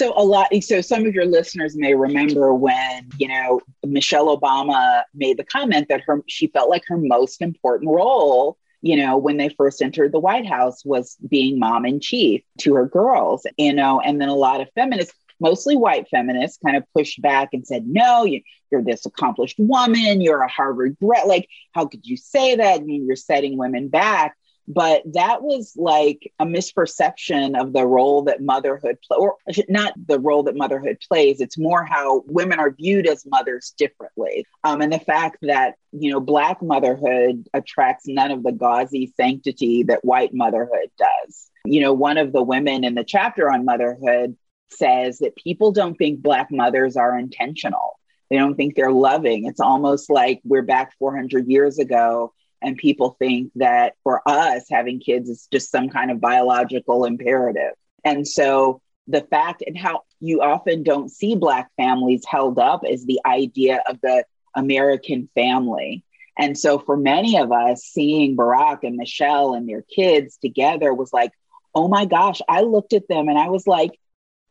So 0.00 0.14
a 0.16 0.24
lot 0.24 0.48
so 0.62 0.80
some 0.80 1.04
of 1.04 1.14
your 1.14 1.26
listeners 1.26 1.76
may 1.76 1.94
remember 1.94 2.54
when, 2.54 3.10
you 3.18 3.28
know, 3.28 3.60
Michelle 3.84 4.34
Obama 4.34 5.02
made 5.14 5.36
the 5.36 5.44
comment 5.44 5.88
that 5.90 6.00
her 6.06 6.22
she 6.26 6.46
felt 6.46 6.70
like 6.70 6.84
her 6.86 6.96
most 6.96 7.42
important 7.42 7.90
role 7.90 8.56
you 8.82 8.96
know, 8.96 9.18
when 9.18 9.36
they 9.36 9.50
first 9.50 9.82
entered 9.82 10.10
the 10.10 10.18
White 10.18 10.46
House 10.46 10.82
was 10.86 11.18
being 11.28 11.58
mom 11.58 11.84
in 11.84 12.00
chief 12.00 12.40
to 12.60 12.72
her 12.76 12.86
girls, 12.86 13.46
you 13.58 13.74
know, 13.74 14.00
and 14.00 14.18
then 14.18 14.30
a 14.30 14.34
lot 14.34 14.62
of 14.62 14.70
feminists 14.74 15.14
mostly 15.38 15.76
white 15.76 16.08
feminists 16.08 16.58
kind 16.64 16.76
of 16.76 16.84
pushed 16.94 17.20
back 17.20 17.50
and 17.52 17.66
said, 17.66 17.86
no, 17.86 18.24
you, 18.24 18.40
are 18.72 18.82
this 18.82 19.04
accomplished 19.04 19.56
woman, 19.58 20.20
you're 20.20 20.42
a 20.42 20.48
Harvard 20.48 20.96
grad. 21.02 21.26
Like, 21.26 21.48
how 21.72 21.86
could 21.86 22.06
you 22.06 22.16
say 22.16 22.56
that? 22.56 22.80
I 22.80 22.84
mean, 22.84 23.06
you're 23.06 23.16
setting 23.16 23.58
women 23.58 23.88
back. 23.88 24.36
But 24.72 25.02
that 25.14 25.42
was 25.42 25.74
like 25.76 26.32
a 26.38 26.46
misperception 26.46 27.60
of 27.60 27.72
the 27.72 27.84
role 27.84 28.22
that 28.22 28.40
motherhood 28.40 28.98
play, 29.02 29.16
or 29.18 29.36
not 29.68 29.94
the 30.06 30.20
role 30.20 30.44
that 30.44 30.56
motherhood 30.56 30.98
plays. 31.08 31.40
It's 31.40 31.58
more 31.58 31.84
how 31.84 32.22
women 32.26 32.60
are 32.60 32.70
viewed 32.70 33.08
as 33.08 33.26
mothers 33.26 33.74
differently, 33.76 34.46
um, 34.62 34.80
and 34.80 34.92
the 34.92 35.00
fact 35.00 35.38
that 35.42 35.74
you 35.90 36.12
know 36.12 36.20
black 36.20 36.62
motherhood 36.62 37.48
attracts 37.52 38.04
none 38.06 38.30
of 38.30 38.44
the 38.44 38.52
gauzy 38.52 39.12
sanctity 39.16 39.82
that 39.84 40.04
white 40.04 40.32
motherhood 40.32 40.90
does. 40.96 41.50
You 41.64 41.80
know, 41.80 41.92
one 41.92 42.16
of 42.16 42.32
the 42.32 42.42
women 42.42 42.84
in 42.84 42.94
the 42.94 43.04
chapter 43.04 43.50
on 43.50 43.64
motherhood 43.64 44.36
says 44.72 45.18
that 45.18 45.36
people 45.36 45.72
don't 45.72 45.96
think 45.96 46.22
Black 46.22 46.48
mothers 46.50 46.96
are 46.96 47.18
intentional. 47.18 47.98
They 48.30 48.36
don't 48.36 48.54
think 48.54 48.76
they're 48.76 48.92
loving. 48.92 49.46
It's 49.46 49.60
almost 49.60 50.08
like 50.08 50.40
we're 50.44 50.62
back 50.62 50.92
400 50.98 51.48
years 51.48 51.78
ago, 51.78 52.32
and 52.62 52.76
people 52.76 53.16
think 53.18 53.52
that 53.56 53.94
for 54.02 54.22
us, 54.26 54.66
having 54.70 55.00
kids 55.00 55.28
is 55.28 55.48
just 55.52 55.70
some 55.70 55.88
kind 55.88 56.10
of 56.10 56.20
biological 56.20 57.04
imperative. 57.04 57.72
And 58.04 58.26
so 58.26 58.80
the 59.06 59.22
fact 59.22 59.62
and 59.66 59.76
how 59.76 60.02
you 60.20 60.42
often 60.42 60.82
don't 60.82 61.10
see 61.10 61.34
Black 61.34 61.70
families 61.76 62.24
held 62.26 62.58
up 62.58 62.82
is 62.86 63.06
the 63.06 63.20
idea 63.26 63.82
of 63.88 63.98
the 64.02 64.24
American 64.54 65.28
family. 65.34 66.04
And 66.38 66.56
so 66.56 66.78
for 66.78 66.96
many 66.96 67.38
of 67.38 67.52
us, 67.52 67.82
seeing 67.82 68.36
Barack 68.36 68.80
and 68.82 68.96
Michelle 68.96 69.54
and 69.54 69.68
their 69.68 69.82
kids 69.82 70.38
together 70.38 70.92
was 70.94 71.12
like, 71.12 71.32
oh 71.74 71.88
my 71.88 72.04
gosh, 72.04 72.40
I 72.48 72.62
looked 72.62 72.92
at 72.92 73.08
them 73.08 73.28
and 73.28 73.38
I 73.38 73.48
was 73.48 73.66
like, 73.66 73.98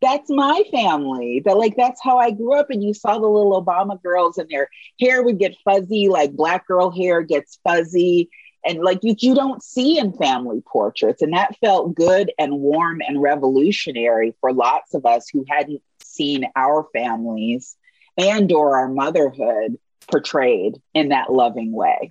that's 0.02 0.30
my 0.30 0.64
family. 0.72 1.42
That 1.46 1.58
like 1.58 1.76
that's 1.76 2.02
how 2.04 2.18
I 2.18 2.32
grew 2.32 2.54
up. 2.54 2.70
And 2.70 2.84
you 2.84 2.94
saw 2.94 3.14
the 3.18 3.28
little 3.28 3.64
Obama 3.64 4.02
girls 4.02 4.38
and 4.38 4.50
their 4.50 4.70
hair 5.00 5.24
would 5.24 5.40
get 5.40 5.58
fuzzy, 5.64 6.08
like 6.08 6.34
black 6.34 6.68
girl 6.68 6.90
hair 6.90 7.22
gets 7.22 7.60
fuzzy. 7.64 8.30
And 8.66 8.80
like 8.80 9.00
you, 9.04 9.16
you 9.18 9.36
don't 9.36 9.64
see 9.64 9.98
in 9.98 10.14
family 10.14 10.62
portraits. 10.66 11.22
And 11.22 11.34
that 11.34 11.58
felt 11.60 11.96
good 11.96 12.32
and 12.38 12.60
warm 12.60 13.02
and 13.06 13.22
revolutionary 13.22 14.36
for 14.42 14.54
lots 14.54 14.94
of 14.94 15.06
us 15.06 15.30
who 15.32 15.46
hadn't 15.50 15.82
seen 16.04 16.46
our 16.56 16.86
families 16.94 17.78
and 18.18 18.52
or 18.52 18.78
our 18.78 18.90
motherhood 18.90 19.78
portrayed 20.10 20.82
in 20.94 21.10
that 21.10 21.32
loving 21.32 21.72
way. 21.72 22.10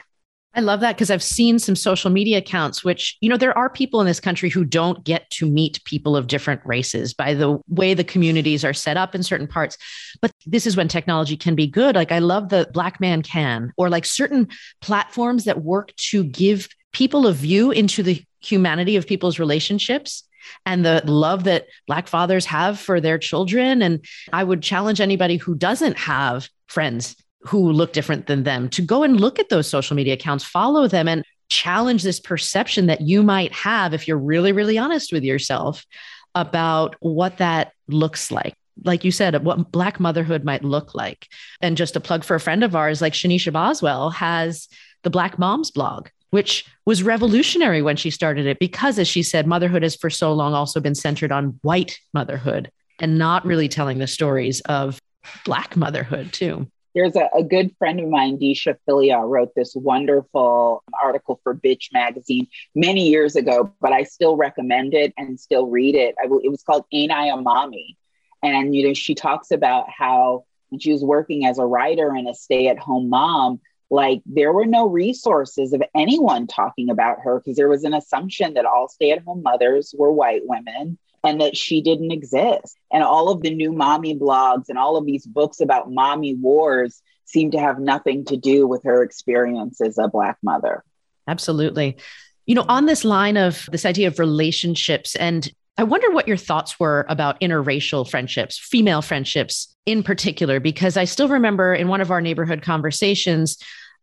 I 0.54 0.60
love 0.60 0.80
that 0.80 0.96
because 0.96 1.10
I've 1.10 1.22
seen 1.22 1.58
some 1.58 1.76
social 1.76 2.10
media 2.10 2.38
accounts, 2.38 2.82
which, 2.82 3.16
you 3.20 3.28
know, 3.28 3.36
there 3.36 3.56
are 3.56 3.70
people 3.70 4.00
in 4.00 4.06
this 4.06 4.18
country 4.18 4.48
who 4.48 4.64
don't 4.64 5.04
get 5.04 5.28
to 5.30 5.46
meet 5.46 5.84
people 5.84 6.16
of 6.16 6.26
different 6.26 6.62
races 6.64 7.14
by 7.14 7.34
the 7.34 7.60
way 7.68 7.94
the 7.94 8.02
communities 8.02 8.64
are 8.64 8.72
set 8.72 8.96
up 8.96 9.14
in 9.14 9.22
certain 9.22 9.46
parts. 9.46 9.76
But 10.20 10.32
this 10.46 10.66
is 10.66 10.76
when 10.76 10.88
technology 10.88 11.36
can 11.36 11.54
be 11.54 11.66
good. 11.66 11.94
Like, 11.94 12.10
I 12.10 12.18
love 12.18 12.48
the 12.48 12.68
Black 12.72 12.98
Man 12.98 13.22
Can, 13.22 13.72
or 13.76 13.88
like 13.88 14.04
certain 14.04 14.48
platforms 14.80 15.44
that 15.44 15.62
work 15.62 15.94
to 15.96 16.24
give 16.24 16.68
people 16.92 17.26
a 17.26 17.32
view 17.32 17.70
into 17.70 18.02
the 18.02 18.24
humanity 18.40 18.96
of 18.96 19.06
people's 19.06 19.38
relationships 19.38 20.24
and 20.64 20.84
the 20.84 21.02
love 21.04 21.44
that 21.44 21.66
Black 21.86 22.08
fathers 22.08 22.46
have 22.46 22.80
for 22.80 23.00
their 23.00 23.18
children. 23.18 23.82
And 23.82 24.04
I 24.32 24.42
would 24.42 24.62
challenge 24.62 25.00
anybody 25.00 25.36
who 25.36 25.54
doesn't 25.54 25.98
have 25.98 26.48
friends 26.66 27.16
who 27.42 27.70
look 27.70 27.92
different 27.92 28.26
than 28.26 28.42
them 28.42 28.68
to 28.70 28.82
go 28.82 29.02
and 29.02 29.20
look 29.20 29.38
at 29.38 29.48
those 29.48 29.68
social 29.68 29.96
media 29.96 30.14
accounts, 30.14 30.44
follow 30.44 30.88
them, 30.88 31.08
and 31.08 31.24
challenge 31.48 32.02
this 32.02 32.20
perception 32.20 32.86
that 32.86 33.00
you 33.00 33.22
might 33.22 33.52
have 33.52 33.94
if 33.94 34.06
you're 34.06 34.18
really, 34.18 34.52
really 34.52 34.76
honest 34.76 35.12
with 35.12 35.24
yourself 35.24 35.86
about 36.34 36.96
what 37.00 37.38
that 37.38 37.72
looks 37.86 38.30
like. 38.30 38.54
Like 38.84 39.04
you 39.04 39.10
said, 39.10 39.42
what 39.44 39.72
Black 39.72 39.98
motherhood 39.98 40.44
might 40.44 40.62
look 40.62 40.94
like. 40.94 41.26
And 41.60 41.76
just 41.76 41.96
a 41.96 42.00
plug 42.00 42.22
for 42.22 42.36
a 42.36 42.40
friend 42.40 42.62
of 42.62 42.76
ours, 42.76 43.00
like 43.00 43.12
Shanisha 43.12 43.52
Boswell, 43.52 44.10
has 44.10 44.68
the 45.02 45.10
Black 45.10 45.38
Moms 45.38 45.70
blog, 45.70 46.08
which 46.30 46.64
was 46.84 47.02
revolutionary 47.02 47.82
when 47.82 47.96
she 47.96 48.10
started 48.10 48.46
it 48.46 48.58
because, 48.60 48.98
as 48.98 49.08
she 49.08 49.22
said, 49.22 49.46
motherhood 49.46 49.82
has 49.82 49.96
for 49.96 50.10
so 50.10 50.32
long 50.32 50.54
also 50.54 50.80
been 50.80 50.94
centered 50.94 51.32
on 51.32 51.58
white 51.62 51.98
motherhood 52.12 52.70
and 53.00 53.18
not 53.18 53.44
really 53.44 53.68
telling 53.68 53.98
the 53.98 54.06
stories 54.06 54.60
of 54.62 55.00
Black 55.44 55.76
motherhood, 55.76 56.32
too 56.32 56.68
there's 56.98 57.14
a, 57.14 57.28
a, 57.32 57.44
good 57.44 57.74
friend 57.78 58.00
of 58.00 58.08
mine, 58.08 58.38
Deesha 58.38 58.76
Philyaw, 58.88 59.28
wrote 59.28 59.54
this 59.54 59.74
wonderful 59.76 60.82
article 61.00 61.38
for 61.44 61.54
Bitch 61.54 61.92
magazine 61.92 62.48
many 62.74 63.08
years 63.08 63.36
ago, 63.36 63.72
but 63.80 63.92
I 63.92 64.02
still 64.02 64.36
recommend 64.36 64.94
it 64.94 65.14
and 65.16 65.38
still 65.38 65.66
read 65.66 65.94
it. 65.94 66.16
I, 66.20 66.24
it 66.24 66.50
was 66.50 66.64
called 66.64 66.84
Ain't 66.92 67.12
I 67.12 67.26
a 67.26 67.36
Mommy? 67.36 67.96
And, 68.42 68.74
you 68.74 68.88
know, 68.88 68.94
she 68.94 69.14
talks 69.14 69.52
about 69.52 69.88
how 69.88 70.44
when 70.70 70.80
she 70.80 70.90
was 70.90 71.04
working 71.04 71.46
as 71.46 71.58
a 71.58 71.66
writer 71.66 72.08
and 72.08 72.28
a 72.28 72.34
stay 72.34 72.66
at 72.66 72.80
home 72.80 73.08
mom, 73.08 73.60
like 73.90 74.20
there 74.26 74.52
were 74.52 74.66
no 74.66 74.88
resources 74.88 75.72
of 75.72 75.82
anyone 75.94 76.48
talking 76.48 76.90
about 76.90 77.20
her 77.20 77.38
because 77.38 77.56
there 77.56 77.68
was 77.68 77.84
an 77.84 77.94
assumption 77.94 78.54
that 78.54 78.66
all 78.66 78.88
stay 78.88 79.12
at 79.12 79.22
home 79.22 79.42
mothers 79.44 79.94
were 79.96 80.12
white 80.12 80.42
women 80.44 80.98
and 81.24 81.40
that 81.40 81.56
she 81.56 81.80
didn't 81.82 82.12
exist. 82.12 82.76
And 82.92 83.02
all 83.02 83.30
of 83.30 83.42
the 83.42 83.54
new 83.54 83.72
mommy 83.72 84.16
blogs 84.16 84.68
and 84.68 84.78
all 84.78 84.96
of 84.96 85.06
these 85.06 85.26
books 85.26 85.60
about 85.60 85.90
mommy 85.90 86.34
wars 86.34 87.02
seem 87.24 87.50
to 87.50 87.60
have 87.60 87.78
nothing 87.78 88.24
to 88.26 88.36
do 88.36 88.66
with 88.66 88.82
her 88.84 89.02
experience 89.02 89.80
as 89.80 89.98
a 89.98 90.08
Black 90.08 90.38
mother. 90.42 90.84
Absolutely. 91.26 91.98
You 92.46 92.54
know, 92.54 92.64
on 92.68 92.86
this 92.86 93.04
line 93.04 93.36
of 93.36 93.68
this 93.70 93.84
idea 93.84 94.08
of 94.08 94.18
relationships, 94.18 95.14
and 95.16 95.50
I 95.76 95.84
wonder 95.84 96.10
what 96.10 96.26
your 96.26 96.38
thoughts 96.38 96.80
were 96.80 97.04
about 97.08 97.40
interracial 97.40 98.08
friendships, 98.08 98.58
female 98.58 99.02
friendships 99.02 99.76
in 99.86 100.02
particular, 100.02 100.58
because 100.58 100.96
I 100.96 101.04
still 101.04 101.28
remember 101.28 101.74
in 101.74 101.88
one 101.88 102.00
of 102.00 102.10
our 102.10 102.20
neighborhood 102.20 102.62
conversations 102.62 103.58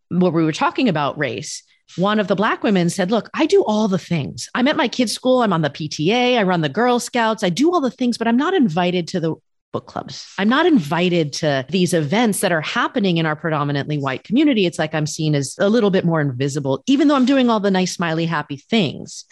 where 0.10 0.32
we 0.32 0.46
were 0.46 0.52
talking 0.52 0.88
about 0.88 1.18
race, 1.18 1.64
one 1.98 2.20
of 2.20 2.28
the 2.28 2.36
black 2.36 2.64
women 2.64 2.90
said, 2.90 3.12
Look, 3.12 3.30
I 3.34 3.46
do 3.46 3.64
all 3.64 3.88
the 3.88 3.98
things. 3.98 4.50
I'm 4.54 4.68
at 4.68 4.76
my 4.76 4.88
kids' 4.88 5.14
school, 5.14 5.42
I'm 5.42 5.54
on 5.54 5.62
the 5.62 5.70
PTA, 5.70 6.38
I 6.38 6.44
run 6.44 6.62
the 6.62 6.70
Girl 6.70 7.00
Scouts, 7.00 7.44
I 7.44 7.50
do 7.50 7.74
all 7.74 7.82
the 7.82 7.92
things, 7.92 8.18
but 8.18 8.28
I'm 8.28 8.38
not 8.38 8.54
invited 8.54 9.08
to 9.10 9.20
the 9.20 9.36
book 9.72 9.88
clubs. 9.88 10.26
I'm 10.38 10.48
not 10.48 10.66
invited 10.66 11.34
to 11.34 11.66
these 11.70 11.94
events 11.94 12.40
that 12.40 12.54
are 12.54 12.62
happening 12.62 13.18
in 13.18 13.26
our 13.26 13.36
predominantly 13.36 13.98
white 13.98 14.24
community. 14.24 14.66
It's 14.66 14.80
like 14.80 14.96
I'm 14.96 15.06
seen 15.06 15.36
as 15.36 15.56
a 15.60 15.70
little 15.70 15.92
bit 15.92 16.06
more 16.06 16.22
invisible, 16.22 16.82
even 16.88 17.10
though 17.10 17.16
I'm 17.16 17.26
doing 17.26 17.50
all 17.50 17.60
the 17.60 17.72
nice, 17.72 17.94
smiley, 17.94 18.26
happy 18.26 18.56
things. 18.56 19.26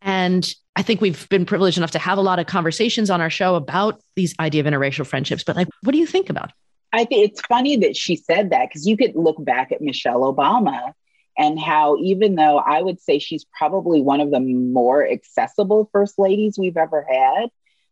And 0.00 0.54
I 0.74 0.82
think 0.82 1.02
we've 1.02 1.28
been 1.28 1.44
privileged 1.44 1.76
enough 1.76 1.90
to 1.92 1.98
have 1.98 2.16
a 2.16 2.22
lot 2.22 2.38
of 2.38 2.46
conversations 2.46 3.10
on 3.10 3.20
our 3.20 3.28
show 3.28 3.56
about 3.56 4.00
these 4.16 4.34
idea 4.40 4.62
of 4.62 4.66
interracial 4.66 5.06
friendships. 5.06 5.44
But 5.44 5.54
like, 5.54 5.68
what 5.82 5.92
do 5.92 5.98
you 5.98 6.06
think 6.06 6.30
about? 6.30 6.48
It? 6.48 6.54
I 6.94 7.04
think 7.04 7.30
it's 7.30 7.40
funny 7.42 7.76
that 7.78 7.94
she 7.94 8.16
said 8.16 8.50
that 8.50 8.68
because 8.68 8.86
you 8.86 8.96
could 8.96 9.14
look 9.14 9.42
back 9.44 9.70
at 9.70 9.82
Michelle 9.82 10.20
Obama 10.20 10.92
and 11.36 11.58
how 11.58 11.96
even 11.98 12.36
though 12.36 12.58
I 12.58 12.82
would 12.82 13.00
say 13.00 13.18
she's 13.18 13.44
probably 13.56 14.00
one 14.00 14.20
of 14.20 14.30
the 14.30 14.40
more 14.40 15.06
accessible 15.06 15.88
first 15.92 16.18
ladies 16.18 16.58
we've 16.58 16.76
ever 16.76 17.06
had, 17.08 17.48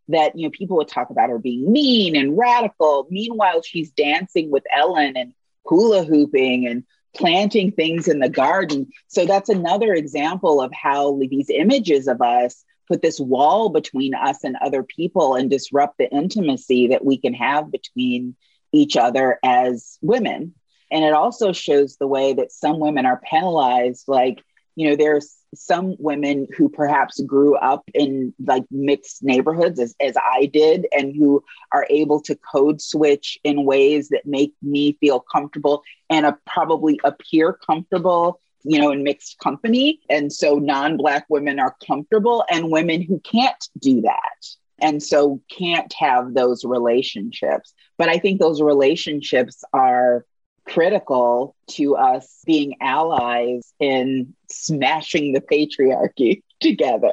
that 0.09 0.37
you 0.37 0.43
know 0.43 0.51
people 0.51 0.77
would 0.77 0.87
talk 0.87 1.09
about 1.09 1.29
her 1.29 1.39
being 1.39 1.71
mean 1.71 2.15
and 2.15 2.37
radical. 2.37 3.07
Meanwhile, 3.09 3.61
she's 3.61 3.91
dancing 3.91 4.51
with 4.51 4.63
Ellen 4.75 5.15
and 5.15 5.33
hula 5.65 6.03
hooping 6.03 6.67
and 6.67 6.83
planting 7.15 7.71
things 7.71 8.07
in 8.07 8.19
the 8.19 8.29
garden. 8.29 8.87
So 9.07 9.25
that's 9.25 9.49
another 9.49 9.93
example 9.93 10.61
of 10.61 10.71
how 10.73 11.19
these 11.19 11.49
images 11.49 12.07
of 12.07 12.21
us 12.21 12.63
put 12.87 13.01
this 13.01 13.19
wall 13.19 13.69
between 13.69 14.13
us 14.13 14.43
and 14.43 14.55
other 14.61 14.83
people 14.83 15.35
and 15.35 15.49
disrupt 15.49 15.97
the 15.97 16.11
intimacy 16.11 16.87
that 16.87 17.05
we 17.05 17.17
can 17.17 17.33
have 17.33 17.71
between 17.71 18.35
each 18.71 18.97
other 18.97 19.39
as 19.43 19.97
women 20.01 20.53
and 20.93 21.03
it 21.03 21.13
also 21.13 21.51
shows 21.51 21.97
the 21.97 22.07
way 22.07 22.33
that 22.33 22.53
some 22.53 22.79
women 22.79 23.05
are 23.05 23.19
penalized 23.19 24.05
like 24.07 24.41
you 24.75 24.89
know 24.89 24.95
there's 24.95 25.35
some 25.55 25.95
women 25.99 26.47
who 26.57 26.69
perhaps 26.69 27.19
grew 27.21 27.55
up 27.55 27.83
in 27.93 28.33
like 28.45 28.63
mixed 28.71 29.23
neighborhoods 29.23 29.79
as, 29.79 29.95
as 29.99 30.15
I 30.17 30.45
did 30.47 30.87
and 30.91 31.15
who 31.15 31.43
are 31.71 31.85
able 31.89 32.21
to 32.21 32.35
code 32.35 32.81
switch 32.81 33.37
in 33.43 33.65
ways 33.65 34.09
that 34.09 34.25
make 34.25 34.53
me 34.61 34.97
feel 34.99 35.19
comfortable 35.19 35.83
and 36.09 36.25
a, 36.25 36.37
probably 36.45 36.99
appear 37.03 37.53
comfortable 37.53 38.39
you 38.63 38.79
know 38.79 38.91
in 38.91 39.03
mixed 39.03 39.39
company. 39.39 39.99
And 40.09 40.31
so 40.31 40.55
non-black 40.55 41.25
women 41.29 41.59
are 41.59 41.75
comfortable 41.85 42.45
and 42.49 42.71
women 42.71 43.01
who 43.01 43.19
can't 43.19 43.67
do 43.79 44.01
that 44.01 44.45
and 44.79 45.03
so 45.03 45.41
can't 45.49 45.93
have 45.93 46.33
those 46.33 46.65
relationships. 46.65 47.73
But 47.97 48.09
i 48.09 48.17
think 48.17 48.39
those 48.39 48.61
relationships 48.61 49.63
are 49.73 50.25
critical 50.65 51.55
to 51.67 51.95
us 51.95 52.41
being 52.45 52.75
allies 52.81 53.73
in 53.79 54.33
smashing 54.49 55.33
the 55.33 55.41
patriarchy 55.41 56.43
together. 56.59 57.11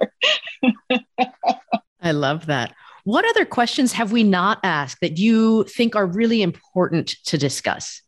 I 2.01 2.13
love 2.13 2.47
that. 2.47 2.75
What 3.05 3.25
other 3.29 3.45
questions 3.45 3.93
have 3.93 4.13
we 4.13 4.23
not 4.23 4.61
asked 4.63 5.01
that 5.01 5.19
you 5.19 5.65
think 5.65 5.97
are 5.97 6.07
really 6.07 6.43
important 6.43 7.09
to 7.25 7.39
discuss? 7.39 8.03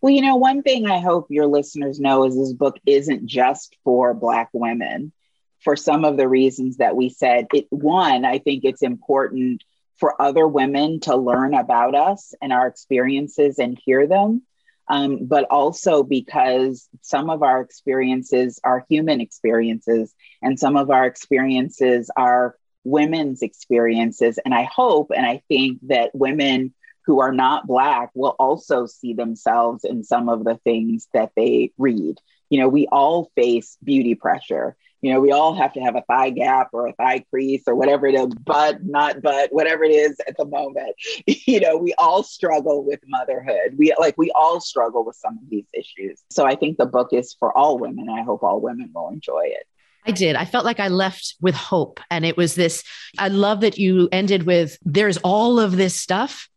Well, 0.00 0.12
you 0.12 0.20
know, 0.20 0.36
one 0.36 0.62
thing 0.62 0.86
I 0.86 1.00
hope 1.00 1.26
your 1.30 1.46
listeners 1.46 1.98
know 1.98 2.26
is 2.26 2.36
this 2.36 2.52
book 2.52 2.76
isn't 2.84 3.26
just 3.26 3.76
for 3.84 4.12
Black 4.12 4.50
women. 4.52 5.12
For 5.60 5.76
some 5.76 6.04
of 6.04 6.18
the 6.18 6.28
reasons 6.28 6.76
that 6.76 6.94
we 6.94 7.08
said, 7.08 7.46
it 7.54 7.66
one, 7.70 8.26
I 8.26 8.38
think 8.38 8.64
it's 8.64 8.82
important 8.82 9.64
for 9.96 10.20
other 10.20 10.46
women 10.46 11.00
to 11.00 11.16
learn 11.16 11.54
about 11.54 11.94
us 11.94 12.34
and 12.42 12.52
our 12.52 12.66
experiences 12.66 13.58
and 13.58 13.80
hear 13.82 14.06
them 14.06 14.42
um, 14.88 15.26
but 15.26 15.44
also 15.50 16.02
because 16.02 16.88
some 17.00 17.30
of 17.30 17.42
our 17.42 17.60
experiences 17.60 18.60
are 18.64 18.84
human 18.88 19.20
experiences 19.20 20.14
and 20.42 20.58
some 20.58 20.76
of 20.76 20.90
our 20.90 21.06
experiences 21.06 22.10
are 22.16 22.56
women's 22.84 23.42
experiences. 23.42 24.38
And 24.44 24.54
I 24.54 24.64
hope 24.64 25.10
and 25.14 25.24
I 25.24 25.42
think 25.48 25.78
that 25.88 26.10
women 26.14 26.74
who 27.06 27.20
are 27.20 27.32
not 27.32 27.66
Black 27.66 28.10
will 28.14 28.34
also 28.38 28.86
see 28.86 29.12
themselves 29.12 29.84
in 29.84 30.04
some 30.04 30.28
of 30.28 30.44
the 30.44 30.56
things 30.64 31.06
that 31.12 31.32
they 31.36 31.70
read. 31.76 32.18
You 32.50 32.60
know, 32.60 32.68
we 32.68 32.86
all 32.90 33.30
face 33.34 33.76
beauty 33.82 34.14
pressure 34.14 34.76
you 35.04 35.12
know, 35.12 35.20
we 35.20 35.32
all 35.32 35.54
have 35.54 35.74
to 35.74 35.80
have 35.80 35.96
a 35.96 36.00
thigh 36.08 36.30
gap 36.30 36.70
or 36.72 36.86
a 36.86 36.94
thigh 36.94 37.22
crease 37.28 37.64
or 37.66 37.74
whatever 37.74 38.06
it 38.06 38.14
is, 38.14 38.28
but 38.42 38.86
not 38.86 39.20
but, 39.20 39.52
whatever 39.52 39.84
it 39.84 39.90
is 39.90 40.16
at 40.26 40.34
the 40.38 40.46
moment. 40.46 40.96
You 41.46 41.60
know, 41.60 41.76
we 41.76 41.92
all 41.98 42.22
struggle 42.22 42.84
with 42.84 43.00
motherhood. 43.06 43.74
We 43.76 43.94
like 43.98 44.16
we 44.16 44.30
all 44.34 44.60
struggle 44.60 45.04
with 45.04 45.16
some 45.16 45.34
of 45.34 45.50
these 45.50 45.66
issues. 45.74 46.22
So 46.30 46.46
I 46.46 46.54
think 46.54 46.78
the 46.78 46.86
book 46.86 47.12
is 47.12 47.36
for 47.38 47.56
all 47.56 47.78
women. 47.78 48.08
I 48.08 48.22
hope 48.22 48.42
all 48.42 48.60
women 48.60 48.90
will 48.94 49.10
enjoy 49.10 49.42
it. 49.44 49.66
I 50.06 50.12
did. 50.12 50.36
I 50.36 50.46
felt 50.46 50.64
like 50.64 50.80
I 50.80 50.88
left 50.88 51.34
with 51.42 51.54
hope. 51.54 52.00
And 52.10 52.24
it 52.24 52.38
was 52.38 52.54
this 52.54 52.82
I 53.18 53.28
love 53.28 53.60
that 53.60 53.76
you 53.76 54.08
ended 54.10 54.44
with 54.44 54.78
there's 54.84 55.18
all 55.18 55.60
of 55.60 55.76
this 55.76 55.94
stuff 55.94 56.48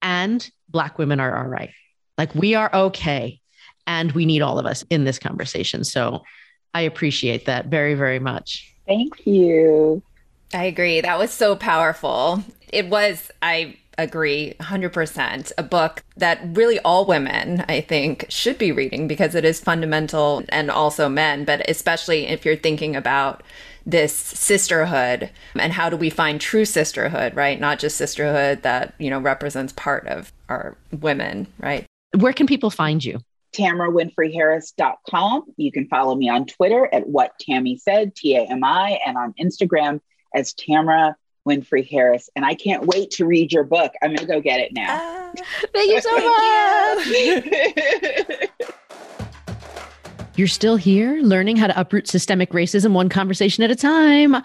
and 0.00 0.48
Black 0.68 0.96
women 0.96 1.18
are 1.18 1.36
all 1.36 1.48
right. 1.48 1.70
Like 2.16 2.32
we 2.36 2.54
are 2.54 2.70
okay. 2.72 3.40
And 3.88 4.12
we 4.12 4.26
need 4.26 4.42
all 4.42 4.60
of 4.60 4.66
us 4.66 4.84
in 4.90 5.04
this 5.04 5.18
conversation. 5.18 5.82
So 5.82 6.22
I 6.76 6.82
appreciate 6.82 7.46
that 7.46 7.68
very, 7.68 7.94
very 7.94 8.18
much. 8.18 8.70
Thank 8.86 9.26
you. 9.26 10.02
I 10.52 10.64
agree. 10.64 11.00
That 11.00 11.18
was 11.18 11.30
so 11.30 11.56
powerful. 11.56 12.44
It 12.70 12.90
was, 12.90 13.30
I 13.40 13.78
agree 13.96 14.52
100%. 14.60 15.52
A 15.56 15.62
book 15.62 16.04
that 16.18 16.38
really 16.44 16.78
all 16.80 17.06
women, 17.06 17.64
I 17.66 17.80
think, 17.80 18.26
should 18.28 18.58
be 18.58 18.72
reading 18.72 19.08
because 19.08 19.34
it 19.34 19.42
is 19.42 19.58
fundamental 19.58 20.44
and 20.50 20.70
also 20.70 21.08
men, 21.08 21.46
but 21.46 21.66
especially 21.66 22.26
if 22.26 22.44
you're 22.44 22.56
thinking 22.56 22.94
about 22.94 23.42
this 23.86 24.14
sisterhood 24.14 25.30
and 25.54 25.72
how 25.72 25.88
do 25.88 25.96
we 25.96 26.10
find 26.10 26.42
true 26.42 26.66
sisterhood, 26.66 27.34
right? 27.34 27.58
Not 27.58 27.78
just 27.78 27.96
sisterhood 27.96 28.64
that, 28.64 28.92
you 28.98 29.08
know, 29.08 29.18
represents 29.18 29.72
part 29.72 30.06
of 30.08 30.30
our 30.50 30.76
women, 31.00 31.46
right? 31.58 31.86
Where 32.14 32.34
can 32.34 32.46
people 32.46 32.68
find 32.68 33.02
you? 33.02 33.20
TamaraWinfreyHarris.com. 33.56 35.44
You 35.56 35.72
can 35.72 35.88
follow 35.88 36.14
me 36.14 36.28
on 36.28 36.46
Twitter 36.46 36.88
at 36.92 37.08
what 37.08 37.32
Tami 37.40 37.80
said, 37.80 38.14
T 38.14 38.36
A 38.36 38.44
M 38.44 38.62
I, 38.62 38.98
and 39.06 39.16
on 39.16 39.34
Instagram 39.40 40.00
as 40.34 40.52
Tamara 40.52 41.16
Winfrey 41.48 41.88
Harris. 41.88 42.28
And 42.36 42.44
I 42.44 42.54
can't 42.54 42.86
wait 42.86 43.12
to 43.12 43.24
read 43.24 43.52
your 43.52 43.64
book. 43.64 43.92
I'm 44.02 44.10
going 44.10 44.18
to 44.18 44.26
go 44.26 44.40
get 44.40 44.60
it 44.60 44.72
now. 44.72 44.96
Uh, 44.96 45.34
thank 45.72 45.90
you 45.90 46.00
so 46.00 46.16
much. 48.34 48.70
You're 50.36 50.48
still 50.48 50.76
here 50.76 51.22
learning 51.22 51.56
how 51.56 51.68
to 51.68 51.80
uproot 51.80 52.08
systemic 52.08 52.50
racism 52.50 52.92
one 52.92 53.08
conversation 53.08 53.64
at 53.64 53.70
a 53.70 53.76
time. 53.76 54.36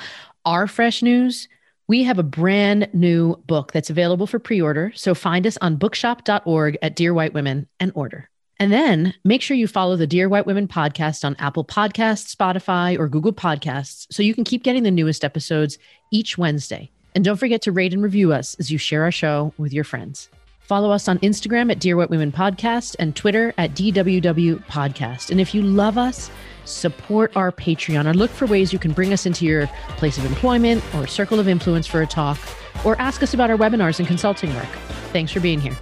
Our 0.46 0.68
fresh 0.68 1.02
news 1.02 1.50
we 1.92 2.04
have 2.04 2.20
a 2.20 2.24
brand 2.24 2.88
new 2.94 3.36
book 3.48 3.74
that's 3.74 3.90
available 3.90 4.26
for 4.26 4.40
pre 4.40 4.62
order. 4.62 4.94
So 4.96 5.14
find 5.14 5.46
us 5.46 5.58
on 5.60 5.76
bookshop.org 5.76 6.78
at 6.82 6.96
Dear 6.96 7.14
White 7.14 7.34
Women 7.34 7.68
and 7.82 7.92
order. 7.96 8.30
And 8.62 8.72
then 8.72 9.16
make 9.24 9.42
sure 9.42 9.58
you 9.58 9.68
follow 9.68 9.96
the 9.96 10.06
Dear 10.06 10.30
White 10.30 10.46
Women 10.46 10.68
podcast 10.68 11.26
on 11.26 11.36
Apple 11.40 11.66
Podcasts, 11.66 12.36
Spotify, 12.36 12.96
or 12.96 13.10
Google 13.10 13.34
Podcasts 13.34 14.06
so 14.12 14.22
you 14.22 14.36
can 14.36 14.44
keep 14.44 14.62
getting 14.62 14.84
the 14.84 14.92
newest 14.92 15.26
episodes 15.26 15.80
each 16.12 16.38
Wednesday. 16.38 16.92
And 17.16 17.26
don't 17.26 17.38
forget 17.38 17.64
to 17.64 17.72
rate 17.72 17.92
and 17.92 18.04
review 18.04 18.32
us 18.34 18.56
as 18.60 18.70
you 18.70 18.78
share 18.78 19.02
our 19.02 19.12
show 19.12 19.52
with 19.58 19.74
your 19.74 19.84
friends. 19.84 20.30
Follow 20.60 20.92
us 20.92 21.08
on 21.08 21.18
Instagram 21.22 21.72
at 21.72 21.80
Dear 21.80 21.98
White 21.98 22.12
Women 22.12 22.32
Podcast 22.32 22.96
and 23.00 23.16
Twitter 23.16 23.52
at 23.58 23.72
DWW 23.72 24.64
Podcast. 24.68 25.32
And 25.32 25.42
if 25.42 25.56
you 25.56 25.64
love 25.64 25.98
us, 25.98 26.30
support 26.66 27.36
our 27.36 27.52
Patreon 27.52 28.06
or 28.06 28.14
look 28.14 28.30
for 28.30 28.46
ways 28.46 28.72
you 28.72 28.78
can 28.78 28.92
bring 28.92 29.12
us 29.12 29.26
into 29.26 29.44
your 29.44 29.66
place 29.98 30.20
of 30.20 30.26
employment 30.26 30.84
or 30.94 31.08
circle 31.08 31.40
of 31.40 31.48
influence 31.48 31.88
for 31.88 32.04
a 32.04 32.08
talk 32.08 32.38
or 32.86 32.96
ask 33.02 33.24
us 33.24 33.34
about 33.34 33.50
our 33.50 33.58
webinars 33.58 33.98
and 33.98 34.08
consulting 34.08 34.54
work. 34.54 34.70
Thanks 35.12 35.32
for 35.32 35.40
being 35.40 35.60
here. 35.60 35.76